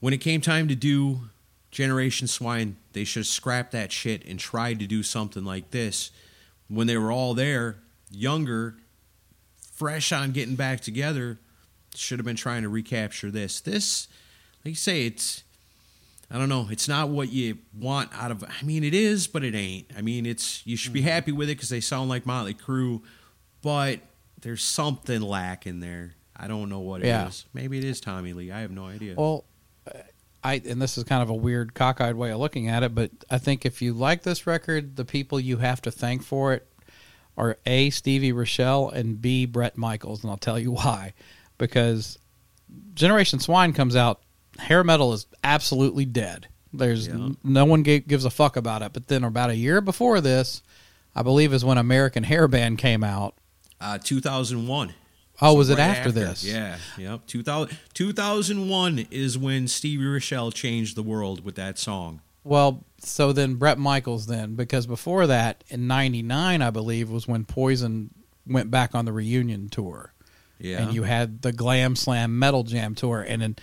[0.00, 1.28] when it came time to do
[1.70, 6.10] Generation Swine, they should have scrapped that shit and tried to do something like this
[6.68, 7.76] when they were all there,
[8.10, 8.76] younger,
[9.72, 11.38] fresh on getting back together.
[11.96, 13.60] Should have been trying to recapture this.
[13.60, 14.08] This,
[14.64, 15.44] like you say, it's
[16.30, 16.68] I don't know.
[16.70, 18.44] It's not what you want out of.
[18.44, 19.86] I mean, it is, but it ain't.
[19.96, 21.08] I mean, it's you should be mm-hmm.
[21.08, 23.02] happy with it because they sound like Motley Crue,
[23.62, 24.00] but
[24.40, 26.14] there's something lacking there.
[26.36, 27.44] I don't know what it is.
[27.46, 27.60] Yeah.
[27.62, 28.50] Maybe it is Tommy Lee.
[28.50, 29.14] I have no idea.
[29.16, 29.44] Well,
[30.42, 33.10] I and this is kind of a weird cockeyed way of looking at it, but
[33.30, 36.68] I think if you like this record, the people you have to thank for it
[37.36, 37.90] are A.
[37.90, 39.46] Stevie Rachelle and B.
[39.46, 41.14] Bret Michaels, and I'll tell you why.
[41.58, 42.18] Because
[42.94, 44.20] Generation Swine comes out,
[44.58, 46.48] hair metal is absolutely dead.
[46.72, 47.30] There's Yeah.
[47.42, 48.92] no one gi- gives a fuck about it.
[48.92, 50.62] But then about a year before this,
[51.14, 53.34] I believe is when American Hair Band came out.
[53.80, 54.94] uh, 2001.
[55.42, 56.42] Oh, was it right after, this?
[56.42, 56.78] Yeah.
[56.96, 57.26] Yep.
[57.26, 62.20] 2000, 2001 is when Stevie Rachelle changed the world with that song.
[62.42, 67.44] Well, so then Bret Michaels then because before that in '99 I believe was when
[67.44, 68.10] Poison
[68.46, 70.14] went back on the reunion tour,
[70.58, 70.82] Yeah.
[70.82, 73.56] and you had the Glam Slam Metal Jam tour, and then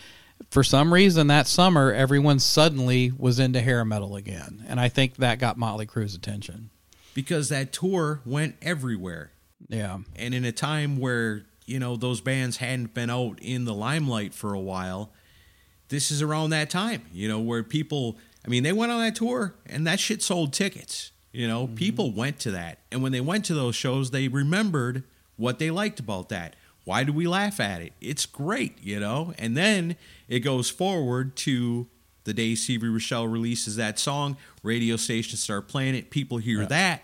[0.52, 5.18] for some reason that summer everyone suddenly was into hair metal again, and I think
[5.18, 6.70] that got Motley Crue's attention.
[7.14, 9.32] because that tour went everywhere.
[9.70, 13.74] Yeah, and in a time where you know those bands hadn't been out in the
[13.74, 15.12] limelight for a while
[15.90, 19.16] this is around that time you know where people i mean they went on that
[19.16, 21.66] tour and that shit sold tickets you know.
[21.66, 21.76] Mm-hmm.
[21.76, 22.80] People went to that.
[22.92, 25.04] And when they went to those shows they remembered
[25.36, 29.34] what they liked about that why do we laugh at it it's great you know
[29.38, 29.96] and then
[30.28, 31.88] it goes forward to
[32.26, 37.04] the day Stevie Rachelle releases that song radio stations start playing it people hear that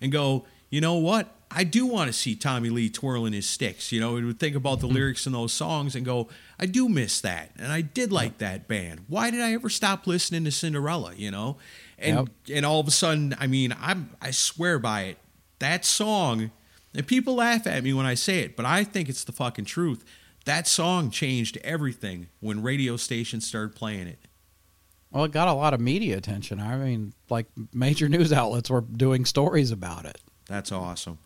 [0.00, 1.34] and go, you know what?
[1.50, 3.90] I do want to see Tommy Lee twirling his sticks.
[3.90, 4.94] You know, we would think about the hmm.
[4.94, 7.52] lyrics in those songs and go, I do miss that.
[7.58, 9.06] And I did like that band.
[9.08, 11.14] Why did I ever stop listening to Cinderella?
[11.16, 11.56] You know?
[11.98, 15.18] And and all of a sudden, I mean, I'm I swear by it.
[15.58, 16.52] That song,
[16.98, 19.66] and people laugh at me when I say it, but I think it's the fucking
[19.66, 20.04] truth.
[20.46, 24.18] That song changed everything when radio stations started playing it.
[25.12, 26.58] well, it got a lot of media attention.
[26.58, 30.20] I mean, like major news outlets were doing stories about it.
[30.48, 31.18] That's awesome.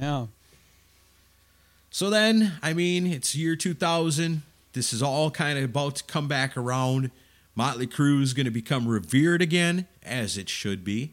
[0.00, 0.28] Yeah,
[1.90, 4.40] So then, I mean, it's year 2000.
[4.72, 7.10] This is all kind of about to come back around.
[7.54, 11.12] Motley Crue is going to become revered again, as it should be.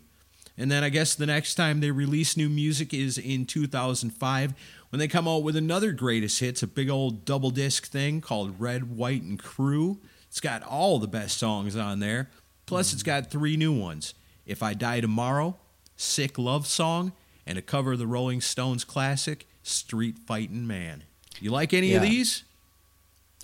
[0.57, 4.53] And then I guess the next time they release new music is in 2005
[4.89, 8.59] when they come out with another greatest hits, a big old double disc thing called
[8.59, 9.97] Red, White, and Crue.
[10.29, 12.29] It's got all the best songs on there.
[12.65, 14.13] Plus, it's got three new ones
[14.45, 15.57] If I Die Tomorrow,
[15.95, 17.11] Sick Love Song,
[17.45, 21.03] and a cover of the Rolling Stones classic, Street Fightin' Man.
[21.39, 22.09] You like any of Yeah.
[22.09, 22.43] these?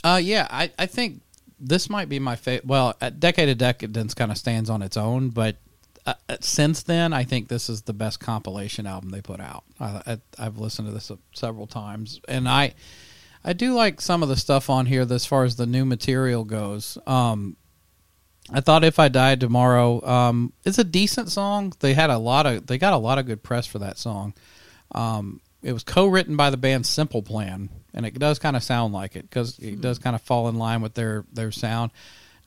[0.03, 1.21] Uh, yeah, I, I think
[1.59, 2.65] this might be my favorite.
[2.65, 5.57] Well, uh, Decade of Decadence kind of stands on its own, but
[6.05, 9.63] uh, since then, I think this is the best compilation album they put out.
[9.79, 12.73] I, I've listened to this several times, and I
[13.43, 16.43] I do like some of the stuff on here as far as the new material
[16.43, 16.97] goes.
[17.07, 17.57] Um,
[18.51, 21.73] I thought if I died tomorrow, um, it's a decent song.
[21.79, 24.33] They had a lot of they got a lot of good press for that song.
[24.93, 28.93] Um, it was co-written by the band Simple Plan, and it does kind of sound
[28.93, 31.91] like it because it does kind of fall in line with their their sound.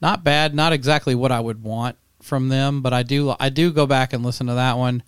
[0.02, 3.72] Not bad, not exactly what I would want from them, but I do I do
[3.72, 5.02] go back and listen to that one,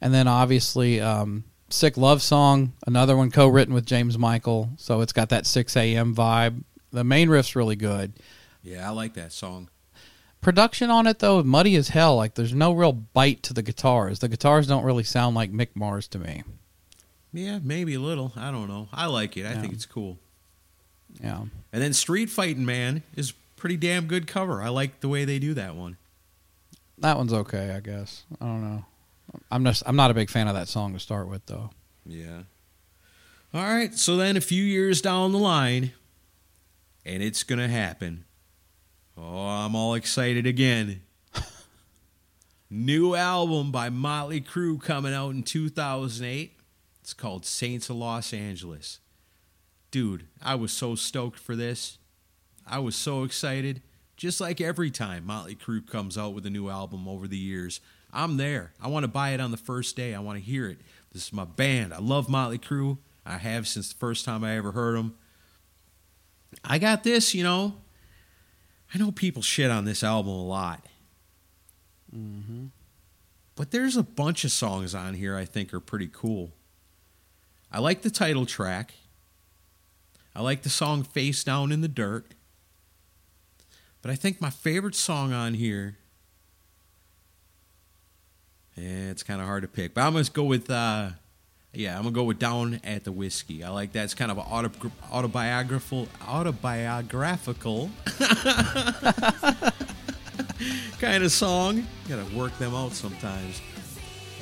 [0.00, 5.12] and then obviously um, "Sick Love Song," another one co-written with James Michael, so it's
[5.12, 6.14] got that Sixx:A.M.
[6.14, 6.64] vibe.
[6.92, 8.12] The main riff's really good.
[8.62, 9.68] Yeah, I like that song.
[10.40, 12.16] Production on it though, muddy as hell.
[12.16, 14.18] Like there's no real bite to the guitars.
[14.18, 16.42] The guitars don't really sound like Mick Mars to me.
[17.32, 18.32] Yeah, maybe a little.
[18.36, 18.88] I don't know.
[18.92, 19.46] I like it.
[19.46, 20.18] I think it's cool.
[21.20, 21.44] Yeah.
[21.72, 24.60] And then Street Fighting Man is pretty damn good cover.
[24.60, 25.96] I like the way they do that one.
[27.02, 28.22] That one's okay, I guess.
[28.40, 28.84] I don't know.
[29.50, 31.70] I'm just I'm not a big fan of that song to start with though.
[32.06, 32.42] Yeah.
[33.52, 33.92] All right.
[33.94, 35.92] So then a few years down the line,
[37.04, 38.24] and it's going to happen.
[39.18, 41.02] Oh, I'm all excited again.
[42.70, 46.56] New album by Motley Crue coming out in 2008.
[47.02, 49.00] It's called Saints of Los Angeles.
[49.90, 51.98] Dude, I was so stoked for this.
[52.66, 53.82] I was so excited.
[54.16, 57.80] Just like every time Motley Crue comes out with a new album over the years,
[58.12, 58.72] I'm there.
[58.80, 60.14] I want to buy it on the first day.
[60.14, 60.80] I want to hear it.
[61.12, 61.92] This is my band.
[61.92, 62.98] I love Motley Crue.
[63.24, 65.14] I have since the first time I ever heard them.
[66.64, 67.76] I got this, you know.
[68.94, 70.84] I know people shit on this album a lot.
[72.14, 72.66] Mm-hmm.
[73.54, 76.52] But there's a bunch of songs on here I think are pretty cool.
[77.70, 78.94] I like the title track.
[80.34, 82.26] I like the song Face Down in the Dirt.
[84.02, 85.96] But I think my favorite song on here.
[88.76, 89.94] Yeah, it's kind of hard to pick.
[89.94, 91.10] But I'm going to go with, uh,
[91.72, 93.62] yeah, I'm going to go with Down at the Whisky.
[93.62, 94.04] I like that.
[94.04, 97.90] It's kind of autobi- autobiographical, autobiographical
[100.98, 101.86] kind of song.
[102.08, 103.60] Got to work them out sometimes.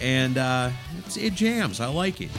[0.00, 0.70] And uh,
[1.16, 1.80] it jams.
[1.80, 2.30] I like it.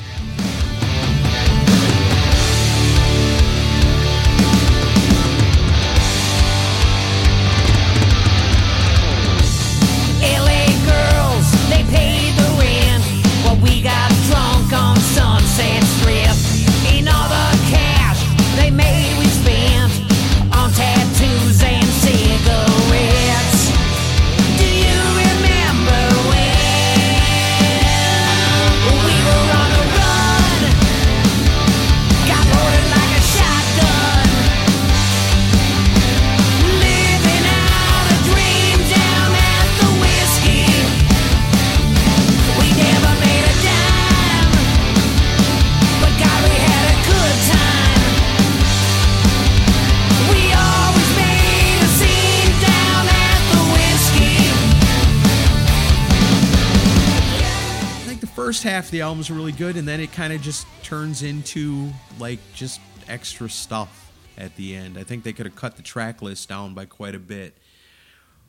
[58.35, 61.23] First half of the album is really good, and then it kind of just turns
[61.23, 64.97] into like just extra stuff at the end.
[64.97, 67.57] I think they could have cut the track list down by quite a bit.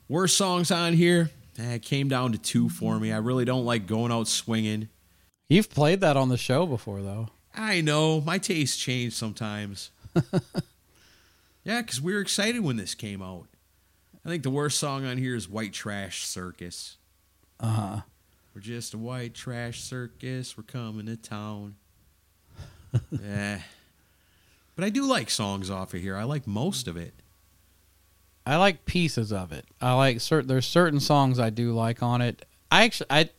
[0.07, 3.11] Worst songs on here, eh, it came down to two for me.
[3.11, 4.89] I really don't like going out swinging.
[5.49, 7.29] You've played that on the show before though.
[7.55, 9.91] I know my tastes change sometimes.
[11.63, 13.47] yeah, because we were excited when this came out.
[14.25, 16.97] I think the worst song on here is White Trash Circus.
[17.59, 18.01] Uh huh.
[18.53, 20.55] We're just a white trash circus.
[20.55, 21.75] We're coming to town.
[23.11, 23.61] yeah.
[24.75, 26.15] But I do like songs off of here.
[26.15, 27.13] I like most of it.
[28.45, 29.65] I like pieces of it.
[29.81, 30.47] I like certain.
[30.47, 32.45] There's certain songs I do like on it.
[32.71, 33.29] I actually, I,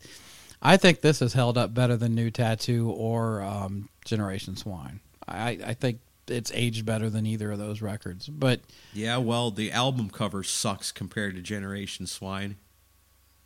[0.63, 5.01] I think this has held up better than New Tattoo or um, Generation Swine.
[5.29, 8.29] I, I think it's aged better than either of those records.
[8.29, 8.61] But
[8.93, 12.57] Yeah, well, the album cover sucks compared to Generation Swine.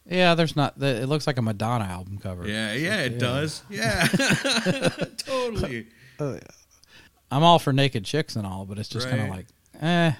[0.08, 0.80] Yeah, there's not.
[0.82, 2.48] It looks like a Madonna album cover.
[2.48, 3.62] Yeah, yeah, it does.
[3.68, 4.06] Yeah.
[5.18, 5.86] totally.
[7.30, 9.46] I'm all for naked chicks and all, but it's just kind of like,
[9.80, 10.12] eh.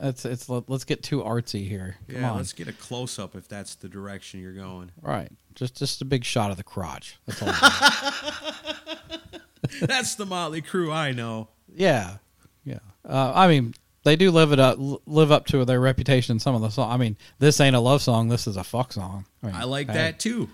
[0.00, 1.96] It's it's let- let's get too artsy here.
[2.08, 2.36] Come Yeah, on.
[2.36, 4.92] let's get a close up if that's the direction you're going.
[5.02, 5.30] Right.
[5.54, 7.18] Just just a big shot of the crotch.
[7.26, 7.52] That's all.
[9.80, 11.48] That's the Motley Crue I know.
[11.74, 12.18] yeah.
[12.64, 12.78] Yeah.
[13.08, 13.74] Uh, I mean,
[14.08, 16.92] they do live it up live up to their reputation in some of the songs.
[16.92, 18.28] I mean, this ain't a love song.
[18.28, 19.26] This is a fuck song.
[19.42, 20.48] mean, I like hey, that too.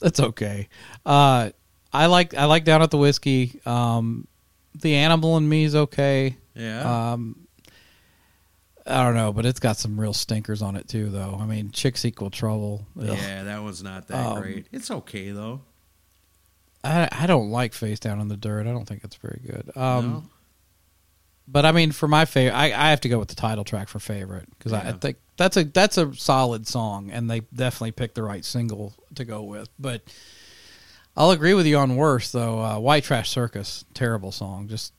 [0.00, 0.68] That's okay.
[1.04, 1.50] Uh,
[1.92, 3.60] I like I like down at the whiskey.
[3.66, 4.26] Um,
[4.74, 6.36] the animal in me is okay.
[6.54, 7.12] Yeah.
[7.12, 7.46] Um,
[8.86, 11.38] I don't know, but it's got some real stinkers on it too, though.
[11.38, 12.86] I mean, chicks equal trouble.
[12.98, 13.06] Ugh.
[13.06, 14.66] yeah, that one's not that Um, great.
[14.72, 15.60] It's okay though.
[16.82, 18.66] I I don't like face down in the dirt.
[18.66, 19.76] I don't think it's very good.
[19.76, 20.24] Um, No?
[21.50, 23.88] But I mean, for my favorite, I, I have to go with the title track
[23.88, 27.92] for favorite because I, I think that's a that's a solid song, and they definitely
[27.92, 29.68] picked the right single to go with.
[29.78, 30.02] But
[31.16, 32.60] I'll agree with you on worst though.
[32.60, 34.68] Uh, White Trash Circus, terrible song.
[34.68, 34.92] Just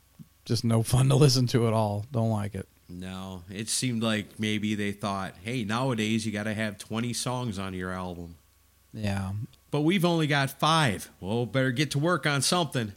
[0.43, 2.05] just no fun to listen to at all.
[2.11, 2.67] Don't like it.
[2.89, 7.59] No, it seemed like maybe they thought, hey, nowadays you got to have 20 songs
[7.59, 8.35] on your album.
[8.91, 9.33] Yeah.
[9.69, 11.11] But we've only got five.
[11.19, 12.93] Well, better get to work on something.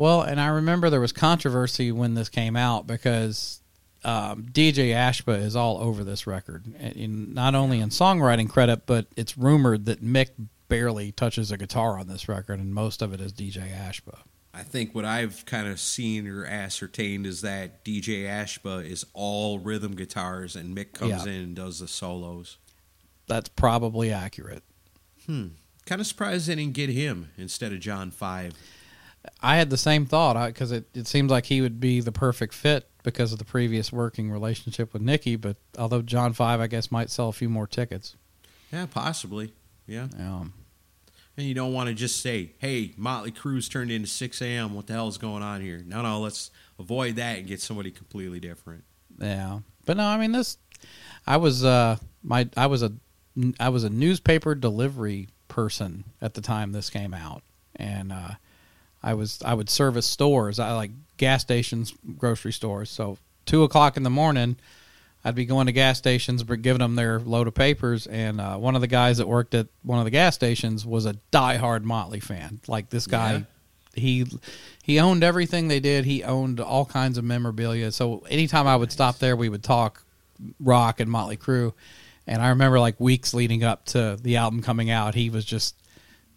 [0.00, 3.60] Well, and I remember there was controversy when this came out because
[4.02, 8.86] um, DJ Ashba is all over this record, and in, not only in songwriting credit,
[8.86, 10.30] but it's rumored that Mick
[10.70, 14.20] barely touches a guitar on this record, and most of it is DJ Ashba.
[14.54, 19.58] I think what I've kind of seen or ascertained is that DJ Ashba is all
[19.58, 21.32] rhythm guitars and Mick comes Yeah.
[21.32, 22.56] in and does the solos.
[23.26, 24.62] That's probably accurate.
[25.26, 25.48] Hmm.
[25.84, 28.54] Kind of surprised they didn't get him instead of John Five.
[29.42, 32.54] I had the same thought because it, it seems like he would be the perfect
[32.54, 35.36] fit because of the previous working relationship with Nikki.
[35.36, 38.16] But although John Five, I guess, might sell a few more tickets.
[38.72, 39.52] Yeah, possibly.
[39.86, 40.08] Yeah.
[40.18, 40.52] Um,
[41.36, 44.74] And you don't want to just say, hey, Motley Crue's turned into Sixx:A.M.
[44.74, 45.82] What the hell is going on here?
[45.86, 48.84] No, no, let's avoid that and get somebody completely different.
[49.18, 50.56] Yeah, but no, I mean this.
[51.26, 52.92] I was uh my I was a
[53.58, 57.42] I was a newspaper delivery person at the time this came out,
[57.76, 58.30] and uh,
[59.02, 60.58] I was I would service stores.
[60.58, 62.90] I like gas stations, grocery stores.
[62.90, 64.56] So two o'clock in the morning,
[65.24, 68.06] I'd be going to gas stations, but giving them their load of papers.
[68.06, 71.06] And uh, one of the guys that worked at one of the gas stations was
[71.06, 72.60] a diehard Motley fan.
[72.66, 73.40] Like this guy Yeah.
[73.94, 74.26] he
[74.82, 76.04] he owned everything they did.
[76.04, 77.92] He owned all kinds of memorabilia.
[77.92, 80.02] So anytime I would stop there, we would talk
[80.58, 81.72] rock and Motley Crue.
[82.26, 85.74] And I remember like weeks leading up to the album coming out, he was just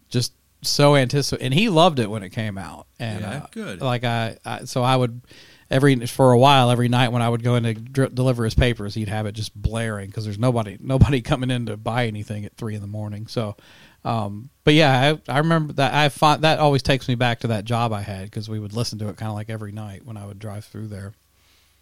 [0.08, 0.32] just
[0.64, 2.86] so anticipated, and he loved it when it came out.
[2.98, 3.80] And Yeah, uh, good.
[3.80, 5.22] Like I, I, so I would
[5.70, 8.94] every for a while every night when I would go in to deliver his papers,
[8.94, 12.56] he'd have it just blaring because there's nobody nobody coming in to buy anything at
[12.56, 13.26] three in the morning.
[13.26, 13.56] So,
[14.04, 17.48] um, but yeah, I, I remember that I find that always takes me back to
[17.48, 20.04] that job I had because we would listen to it kind of like every night
[20.04, 21.14] when I would drive through there.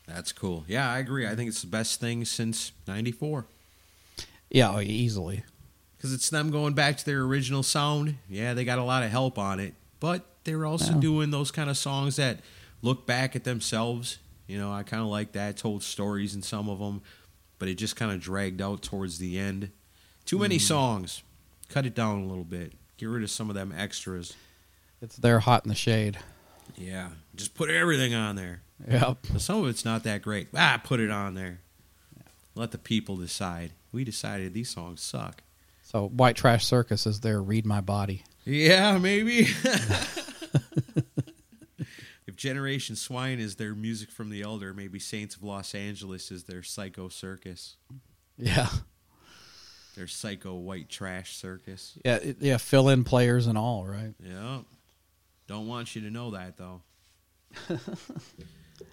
[0.06, 0.64] That's cool.
[0.66, 1.26] Yeah, I agree.
[1.26, 3.46] I think it's the best thing since 94.
[4.50, 5.44] Yeah, oh, easily.
[6.02, 8.16] Because it's them going back to their original sound.
[8.28, 9.74] Yeah, they got a lot of help on it.
[10.00, 12.40] But they're also doing those kind of songs that
[12.82, 14.18] look back at themselves.
[14.48, 15.56] You know, I kind of like that.
[15.56, 17.02] Told stories in some of them.
[17.60, 19.70] But it just kind of dragged out towards the end.
[20.24, 21.22] Too many songs.
[21.68, 22.72] Cut it down a little bit.
[22.96, 24.34] Get rid of some of them extras.
[25.00, 26.18] It's their hot in the shade.
[26.74, 27.10] Yeah.
[27.36, 28.62] Just put everything on there.
[28.90, 29.18] Yep.
[29.34, 30.48] But some of it's not that great.
[30.52, 31.60] Ah, put it on there.
[32.56, 33.70] Let the people decide.
[33.92, 35.44] We decided these songs suck.
[35.92, 37.42] So White Trash Circus is there.
[37.42, 38.24] Read my body.
[38.44, 39.40] Yeah, maybe.
[42.26, 46.44] if Generation Swine is their music from the Elder, maybe Saints of Los Angeles is
[46.44, 47.76] their Psycho Circus,
[48.38, 48.68] Yeah.
[49.96, 51.98] their Psycho White Trash Circus.
[52.04, 52.16] Yeah.
[52.16, 52.56] it- Yeah.
[52.56, 53.86] Fill in players and all.
[53.86, 54.14] Right.
[54.18, 54.60] Yeah.
[55.46, 56.80] Don't want you to know that though.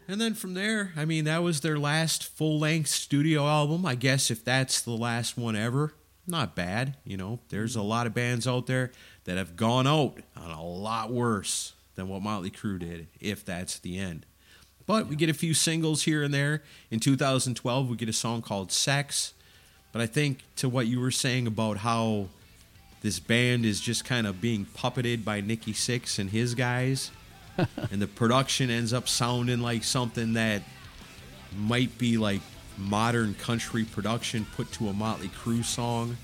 [0.09, 3.85] and then from there, I mean, that was their last full length studio album.
[3.85, 5.93] I guess if that's the last one ever,
[6.29, 6.95] not bad.
[7.03, 7.87] You know, there's a mm-hmm.
[7.87, 8.91] lot of bands out there
[9.25, 13.79] that have gone out on a lot worse than what Motley Crue did, if that's
[13.79, 14.25] the end.
[14.85, 16.63] But we get a few singles here and there.
[16.89, 19.33] In 2012, we get a song called Sex.
[19.91, 22.27] But I think to what you were saying about how
[23.01, 27.11] this band is just kind of being puppeted by Nikki Sixx and his guys,
[27.91, 30.63] and the production ends up sounding like something that
[31.55, 32.41] might be like
[32.79, 36.17] modern country production put to a Motley Crue song.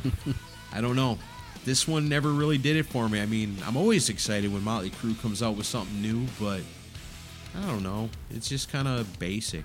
[0.72, 1.18] I don't know.
[1.64, 3.20] This one never really did it for me.
[3.20, 6.62] I mean, I'm always excited when Motley Crue comes out with something new, but
[7.56, 8.10] I don't know.
[8.30, 9.64] It's just kind of basic.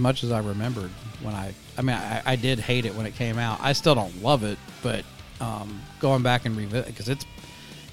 [0.00, 0.90] Much as I remembered
[1.22, 1.54] when I.
[1.78, 3.58] I mean, I, I did hate it when it came out.
[3.60, 5.04] I still don't love it, but
[5.40, 7.24] um, going back and revisit because it's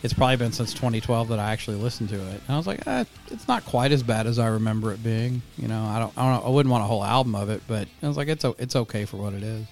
[0.03, 2.85] it's probably been since 2012 that I actually listened to it, and I was like,
[2.87, 5.41] eh, it's not quite as bad as I remember it being.
[5.57, 7.87] You know, I don't, I don't, I wouldn't want a whole album of it, but
[8.03, 9.65] I was like, it's it's okay for what it is.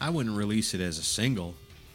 [0.00, 1.54] I wouldn't release it as a single.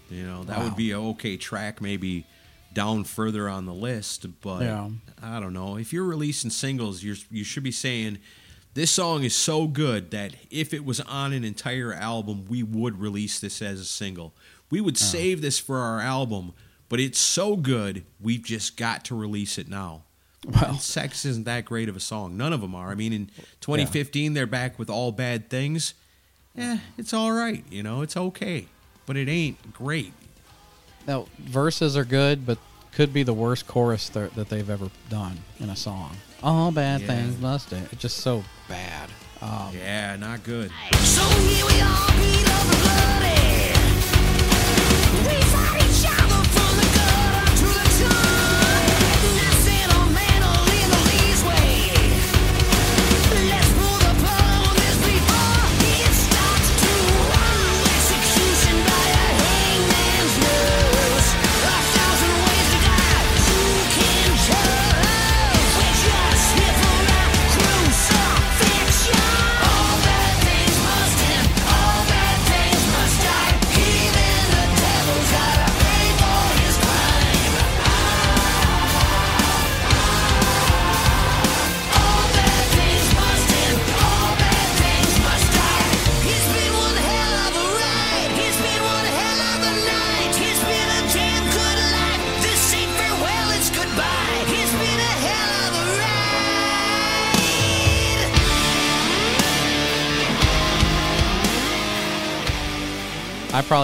[0.10, 0.64] You know, that Wow.
[0.66, 2.26] would be a okay track, maybe
[2.74, 4.26] down further on the list.
[4.41, 4.90] But Yeah.
[5.22, 5.78] I don't know.
[5.78, 8.18] If you're releasing singles, you're you should be saying
[8.74, 13.00] this song is so good that if it was on an entire album, we would
[13.00, 14.34] release this as a single.
[14.72, 16.54] We would save this for our album,
[16.90, 20.04] but it's so good, we've just got to release it now.
[20.45, 22.36] Well, Sex isn't that great of a song.
[22.36, 22.90] None of them are.
[22.91, 23.26] I mean, in
[23.62, 25.94] 2015, they're back with All Bad Things.
[26.58, 27.64] Eh, it's all right.
[27.70, 28.68] You know, it's okay.
[29.06, 30.12] But it ain't great.
[31.08, 32.58] now verses are good, but
[32.94, 36.16] could be the worst chorus th- that they've ever done in a song.
[36.44, 37.08] All bad Yeah.
[37.08, 37.72] things must.
[37.74, 38.44] It's just so
[38.74, 39.10] bad.
[39.41, 40.72] Um, Yeah, not good.
[41.04, 41.24] So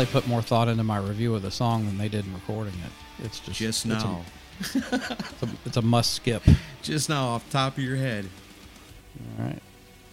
[0.05, 2.73] probably put more thought into my review of the song than they did in recording
[2.73, 3.26] it.
[3.26, 4.21] It's just Just it's a- now.
[4.59, 4.76] It's
[5.43, 6.43] a, it's a must skip.
[6.81, 8.27] Just now, off the top of your head.
[9.38, 9.61] All right.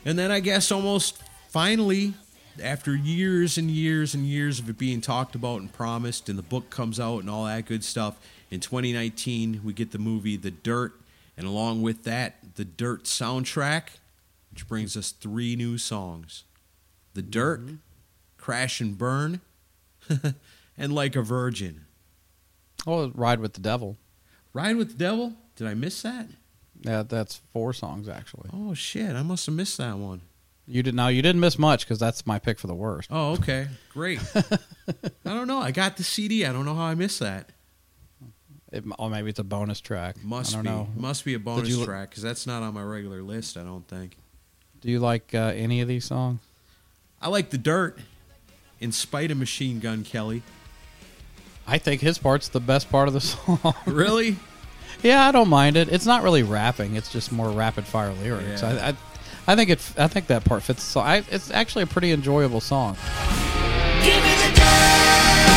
[0.04, 2.14] And then I guess almost finally,
[2.62, 6.44] after years and years and years of it being talked about and promised, and the
[6.44, 8.18] book comes out and all that good stuff,
[8.50, 10.94] in 2019 we get the movie The Dirt,
[11.36, 13.82] and along with that, the Dirt soundtrack,
[14.50, 16.44] which brings us three new songs:
[17.14, 17.76] The Dirt, mm-hmm.
[18.36, 19.40] Crash and Burn,
[20.78, 21.82] and Like a Virgin.
[22.86, 23.96] Oh, Ride with the Devil.
[24.52, 25.34] Ride with the Devil.
[25.56, 26.28] Did I miss that?
[26.82, 28.50] Yeah, that's four songs actually.
[28.52, 29.10] Oh shit!
[29.16, 30.20] I must have missed that one.
[30.68, 31.08] You did now.
[31.08, 33.08] You didn't miss much because that's my pick for the worst.
[33.10, 33.68] Oh, okay.
[33.92, 34.20] Great.
[34.34, 34.50] I
[35.24, 35.58] don't know.
[35.58, 36.44] I got the CD.
[36.44, 37.50] I don't know how I missed that.
[38.72, 40.22] It, or maybe it's a bonus track.
[40.24, 40.70] Must I don't be.
[40.70, 40.88] know.
[40.96, 43.56] Must be a bonus you- track because that's not on my regular list.
[43.56, 44.16] I don't think.
[44.80, 46.40] Do you like uh, any of these songs?
[47.22, 47.98] I like the dirt.
[48.80, 50.42] In spite of Machine Gun Kelly.
[51.66, 53.74] I think his part's the best part of the song.
[53.86, 54.36] Really?
[55.02, 55.88] yeah, I don't mind it.
[55.88, 56.94] It's not really rapping.
[56.94, 58.62] It's just more rapid fire lyrics.
[58.62, 58.68] Yeah.
[58.68, 59.92] I, I, I think it.
[59.98, 60.82] I think that part fits.
[60.82, 62.96] So I, it's actually a pretty enjoyable song.
[64.04, 65.55] Give me the dirt.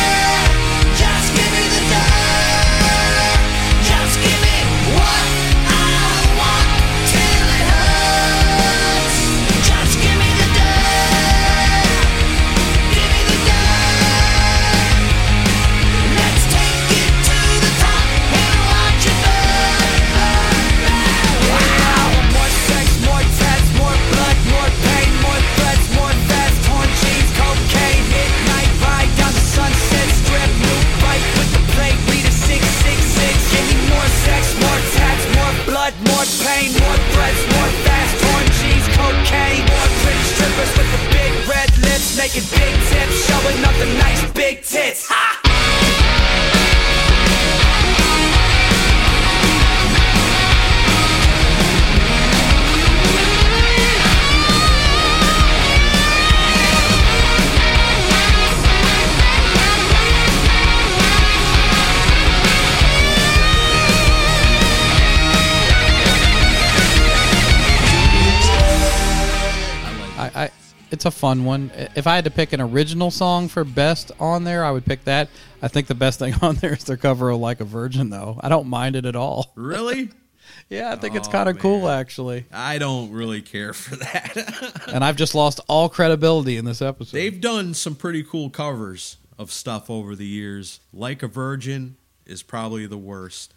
[71.00, 71.70] It's a fun one.
[71.96, 75.04] If I had to pick an original song for best on there, I would pick
[75.04, 75.30] that.
[75.62, 78.38] I think the best thing on there is their cover of "Like a Virgin," though.
[78.42, 79.50] I don't mind it at all.
[79.54, 80.10] Really?
[80.68, 82.44] Yeah, I think it's Oh, kind of cool actually.
[82.52, 84.82] I don't really care for that.
[84.92, 87.16] And I've just lost all credibility in this episode.
[87.16, 90.78] They've done some pretty cool covers of stuff over the years.
[90.92, 93.52] Like a Virgin is probably the worst,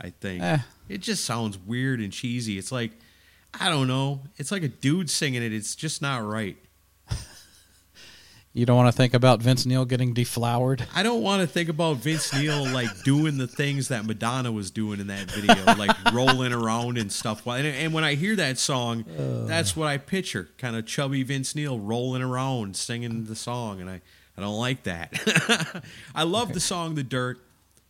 [0.00, 0.42] I think.
[0.42, 0.58] Eh.
[0.88, 2.56] It just sounds weird and cheesy.
[2.58, 2.92] It's like,
[3.58, 4.22] I don't know.
[4.36, 5.52] It's like a dude singing it.
[5.52, 6.56] It's just not right.
[8.56, 10.86] You don't want to think about Vince Neil getting deflowered.
[10.94, 14.70] I don't want to think about Vince Neil like doing the things that Madonna was
[14.70, 17.46] doing in that video, like rolling around and stuff.
[17.46, 19.04] And, and when I hear that song,
[19.46, 23.90] that's what I picture: kind of chubby Vince Neil rolling around singing the song, and
[23.90, 24.00] I,
[24.36, 25.82] I don't like that.
[26.14, 27.38] I love the song "The Dirt."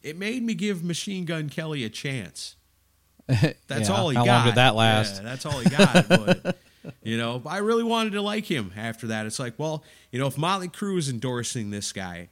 [0.03, 2.55] It made me give Machine Gun Kelly a chance.
[3.29, 4.37] That's Yeah, all he how got.
[4.37, 5.17] long did that last?
[5.17, 6.09] Yeah, that's all he got.
[6.09, 6.57] but
[7.03, 9.27] you know, I really wanted to like him after that.
[9.27, 12.29] It's like, well, you know, if Motley Crue is endorsing this guy,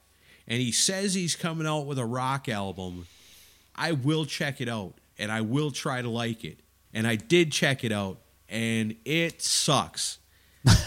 [0.46, 3.06] and he says he's coming out with a rock album,
[3.74, 6.58] I will check it out and I will try to like it.
[6.92, 8.18] And I did check it out
[8.48, 10.18] and it sucks.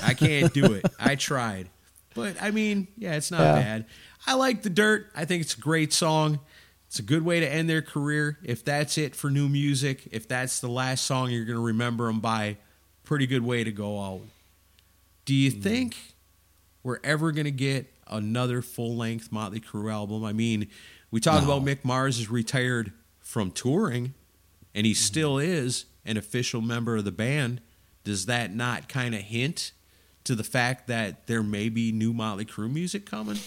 [0.03, 0.85] I can't do it.
[0.99, 1.69] I tried.
[2.13, 3.53] But I mean, yeah, it's not Yeah.
[3.55, 3.85] bad.
[4.25, 5.07] I like The Dirt.
[5.15, 6.39] I think it's a great song.
[6.87, 8.37] It's a good way to end their career.
[8.43, 12.05] If that's it for new music, if that's the last song you're going to remember
[12.07, 12.57] them by,
[13.07, 14.19] pretty good way to go out.
[15.23, 15.63] Do you mm.
[15.63, 15.95] think
[16.83, 20.25] we're ever going to get another full length Motley Crue album?
[20.25, 20.67] I mean,
[21.09, 21.51] we talk No.
[21.51, 24.13] about Mick Mars is retired from touring,
[24.75, 24.97] and he mm-hmm.
[24.97, 27.61] still is an official member of the band.
[28.03, 29.71] Does that not kind of hint
[30.25, 33.39] to the fact that there may be new Motley Crue music coming?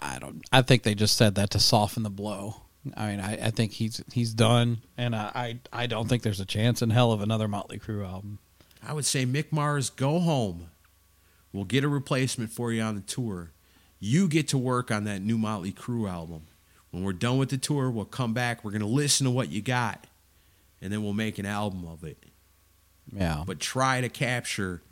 [0.00, 0.42] I don't.
[0.52, 2.62] I think they just said that to soften the blow.
[2.96, 6.40] I mean, I, I think he's he's done, and I, I I don't think there's
[6.40, 8.38] a chance in hell of another Motley Crue album.
[8.86, 10.70] I would say Mick Mars, go home.
[11.52, 13.52] We'll get a replacement for you on the tour.
[13.98, 16.46] You get to work on that new Motley Crue album.
[16.90, 18.64] When we're done with the tour, we'll come back.
[18.64, 20.06] We're going to listen to what you got,
[20.80, 22.24] and then we'll make an album of it.
[23.12, 24.82] Yeah, But try to capture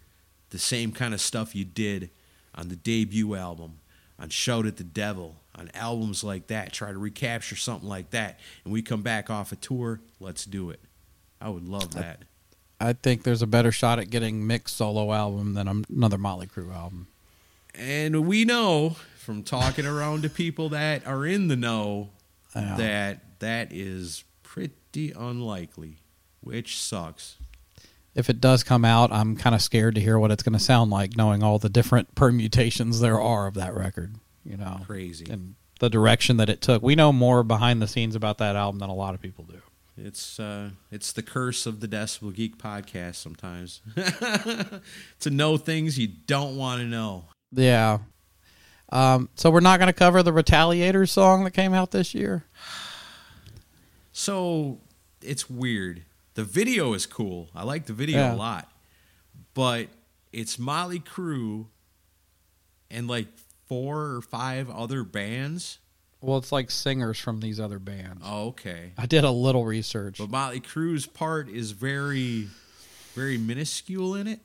[0.50, 2.10] the same kind of stuff you did
[2.54, 3.78] on the debut album,
[4.18, 6.72] on Shout at the Devil, on albums like that.
[6.72, 8.40] Try to recapture something like that.
[8.64, 10.80] And we come back off a tour, let's do it.
[11.40, 12.22] I would love that.
[12.80, 16.72] I think there's a better shot at getting Mick's solo album than another Motley Crue
[16.74, 17.08] album.
[17.74, 22.10] And we know from talking around to people that are in the know
[22.54, 22.76] Yeah.
[22.76, 25.96] that that is pretty unlikely,
[26.40, 27.36] which sucks.
[28.14, 30.58] If it does come out, I'm kind of scared to hear what it's going to
[30.58, 34.14] sound like, knowing all the different permutations there are of that record.
[34.44, 35.26] You know, Crazy.
[35.30, 36.82] and the direction that it took.
[36.82, 39.60] We know more behind the scenes about that album than a lot of people do.
[40.04, 43.80] It's uh, it's the curse of the Decibel Geek podcast sometimes
[45.20, 47.24] to know things you don't want to know.
[47.52, 47.98] Yeah.
[48.90, 52.44] Um, so we're not going to cover the Retaliators song that came out this year.
[54.12, 54.80] So
[55.22, 56.02] it's weird.
[56.34, 57.50] The video is cool.
[57.54, 58.34] I like the video Yeah.
[58.34, 58.68] a lot,
[59.54, 59.86] but
[60.32, 61.66] it's Motley Crue
[62.90, 63.28] and like
[63.68, 65.78] four or five other bands.
[66.20, 68.22] Well, it's like singers from these other bands.
[68.24, 68.92] Oh, okay.
[68.98, 70.18] I did a little research.
[70.18, 72.48] But Motley Crue's part is very,
[73.14, 74.40] very minuscule in it.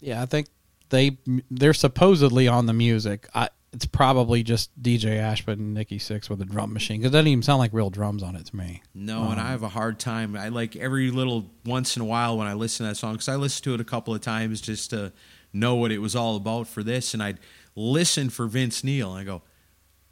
[0.00, 0.48] Yeah, I think
[0.90, 1.16] they
[1.50, 3.28] they're supposedly on the music.
[3.34, 7.16] I, it's probably just DJ Ashba and Nikki Sixx with a drum machine because it
[7.16, 8.82] doesn't even sound like real drums on it to me.
[8.94, 10.36] No, and um, I have a hard time.
[10.36, 13.28] I like every little once in a while when I listen to that song because
[13.28, 15.12] I listened to it a couple of times just to
[15.54, 17.38] know what it was all about for this, and I'd
[17.74, 19.12] listen for Vince Neil.
[19.14, 19.42] And I go,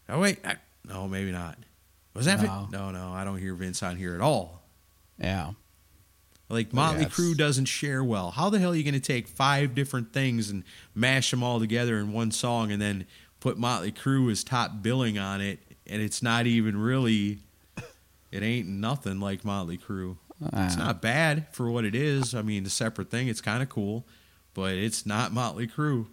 [0.09, 0.57] oh wait, I,
[0.89, 1.59] no, maybe not.
[2.15, 2.43] Was that?
[2.43, 2.67] No.
[2.71, 4.63] Vin- no, no, I don't hear Vince on here at all.
[5.19, 5.53] Yeah,
[6.49, 8.31] Like Motley it's- Crue doesn't share well.
[8.31, 11.61] How the hell are you going to take five different things and mash them all
[11.61, 13.07] together in one song and then
[13.39, 15.61] put Motley Crue as top billing on it?
[15.87, 17.41] And it's not even really.
[18.33, 20.17] It ain't nothing like Motley Crue.
[20.41, 20.79] It's Ah.
[20.79, 22.33] not bad for what it is.
[22.35, 23.27] I mean, the separate thing.
[23.29, 24.07] It's kind of cool,
[24.55, 26.07] but it's not Motley Crue.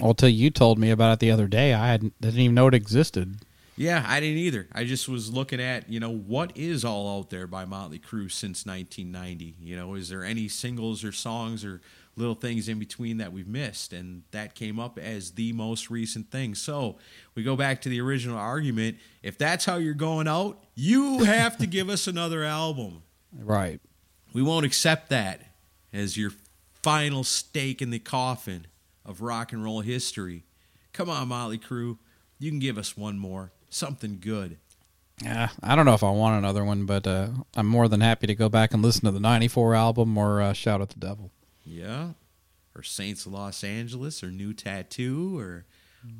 [0.00, 2.68] well, till you told me about it the other day, I hadn't, didn't even know
[2.68, 3.38] it existed.
[3.76, 4.68] Yeah, I didn't either.
[4.72, 8.30] I just was looking at, you know, what is all out there by Motley Crue
[8.30, 9.56] since 1990?
[9.60, 11.80] You know, is there any singles or songs or
[12.14, 13.94] little things in between that we've missed?
[13.94, 16.54] And that came up as the most recent thing.
[16.54, 16.98] So
[17.34, 18.98] we go back to the original argument.
[19.22, 23.02] If that's how you're going out, you have to give us another album.
[23.32, 23.80] Right.
[24.34, 25.40] We won't accept that
[25.94, 26.32] as your
[26.82, 28.66] final stake in the coffin
[29.06, 30.44] of rock and roll history.
[30.92, 31.96] Come on, Motley Crue.
[32.38, 33.50] You can give us one more.
[33.72, 34.58] Something good.
[35.22, 38.26] Yeah, I don't know if I want another one, but uh, I'm more than happy
[38.26, 41.30] to go back and listen to the '94 album or uh, Shout at the Devil.
[41.64, 42.10] Yeah.
[42.76, 45.64] Or Saints of Los Angeles or New Tattoo or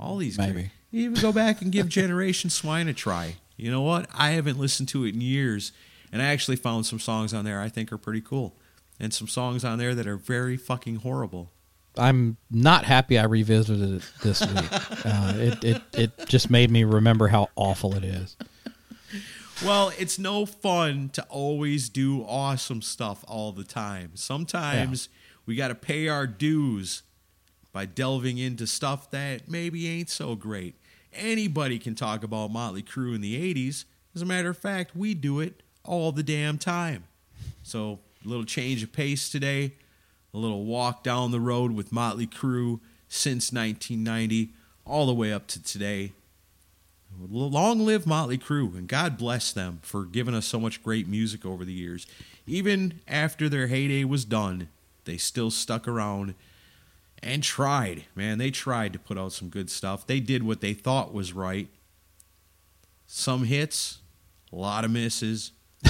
[0.00, 0.38] all these.
[0.38, 0.70] Maybe.
[0.90, 3.36] You even go back and give Generation Swine a try.
[3.56, 4.06] You know what?
[4.14, 5.72] I haven't listened to it in years,
[6.10, 8.56] and I actually found some songs on there I think are pretty cool.
[8.98, 11.50] And some songs on there that are very fucking horrible.
[11.97, 14.73] I'm not happy I revisited it this week.
[15.05, 18.36] uh, it, it it just made me remember how awful it is.
[19.64, 24.12] Well, it's no fun to always do awesome stuff all the time.
[24.14, 25.09] Sometimes
[25.47, 27.02] we got to pay our dues
[27.73, 30.74] by delving into stuff that maybe ain't so great.
[31.12, 33.85] Anybody can talk about Motley Crue in the 80s.
[34.16, 37.05] As a matter of fact, we do it all the damn time.
[37.62, 39.73] So, a little change of pace today,
[40.34, 44.50] a little walk down the road with Motley Crue since 1990,
[44.86, 46.12] all the way up to today.
[47.28, 51.44] Long live Motley Crue, and God bless them for giving us so much great music
[51.44, 52.06] over the years.
[52.46, 54.68] Even after their heyday was done,
[55.04, 56.34] they still stuck around
[57.22, 58.38] and tried, man.
[58.38, 60.06] They tried to put out some good stuff.
[60.06, 61.68] They did what they thought was right.
[63.06, 63.98] Some hits,
[64.50, 65.52] a lot of misses,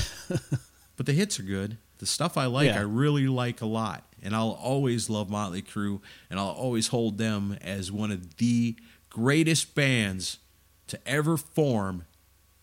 [0.97, 1.77] but the hits are good.
[1.99, 2.79] The stuff I like, Yeah.
[2.79, 4.03] I really like a lot.
[4.23, 6.01] And I'll always love Motley Crue,
[6.31, 8.77] and I'll always hold them as one of the
[9.11, 10.39] greatest bands
[10.87, 12.05] to ever form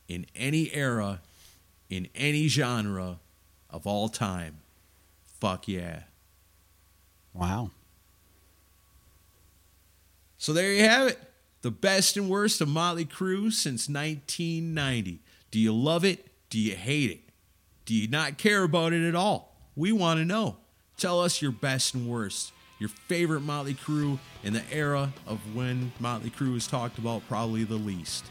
[0.07, 1.21] in any era,
[1.89, 3.19] in any genre
[3.69, 4.57] of all time.
[5.39, 6.03] Fuck yeah.
[7.33, 7.71] Wow.
[10.37, 11.19] So there you have it.
[11.61, 15.19] The best and worst of Motley Crue since 1990.
[15.51, 16.25] Do you love it?
[16.49, 17.19] Do you hate it?
[17.85, 19.55] Do you not care about it at all?
[19.75, 20.57] We want to know.
[20.99, 22.51] Tell us your best and worst.
[22.77, 27.63] Your favorite Motley Crue in the era of when Motley Crue is talked about probably
[27.63, 28.25] the least.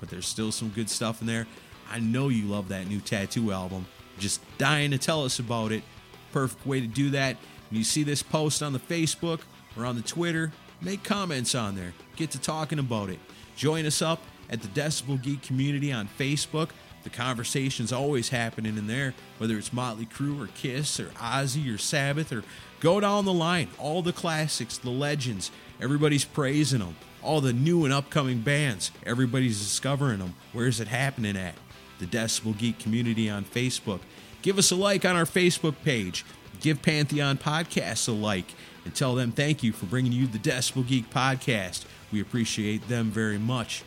[0.00, 1.46] But there's still some good stuff in there.
[1.88, 3.86] I know you love that new tattoo album.
[4.18, 5.84] Just dying to tell us about it.
[6.32, 7.36] Perfect way to do that.
[7.70, 9.42] When you see this post on the Facebook
[9.76, 11.94] or on the Twitter, make comments on there.
[12.16, 13.20] Get to talking about it.
[13.56, 14.20] Join us up
[14.50, 16.70] at the Decibel Geek community on Facebook.
[17.08, 21.78] The conversation's always happening in there, whether it's Motley Crue or Kiss or Ozzy or
[21.78, 22.44] Sabbath or
[22.80, 23.68] go down the line.
[23.78, 26.96] All the classics, the legends, everybody's praising them.
[27.22, 30.34] All the new and upcoming bands, everybody's discovering them.
[30.52, 31.54] Where's it happening at?
[31.98, 34.00] The Decibel Geek community on Facebook.
[34.42, 36.26] Give us a like on our Facebook page.
[36.60, 38.52] Give Pantheon Podcasts a like
[38.84, 41.86] and tell them thank you for bringing you the Decibel Geek podcast.
[42.12, 43.82] We appreciate them very much.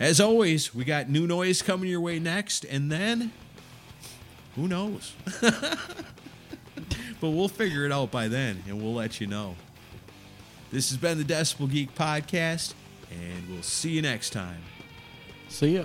[0.00, 3.32] As always, we got new noise coming your way next, and then
[4.56, 5.14] who knows?
[5.40, 9.54] but we'll figure it out by then, and we'll let you know.
[10.72, 12.74] This has been the Decibel Geek podcast,
[13.10, 14.62] and we'll see you next time.
[15.48, 15.84] See ya.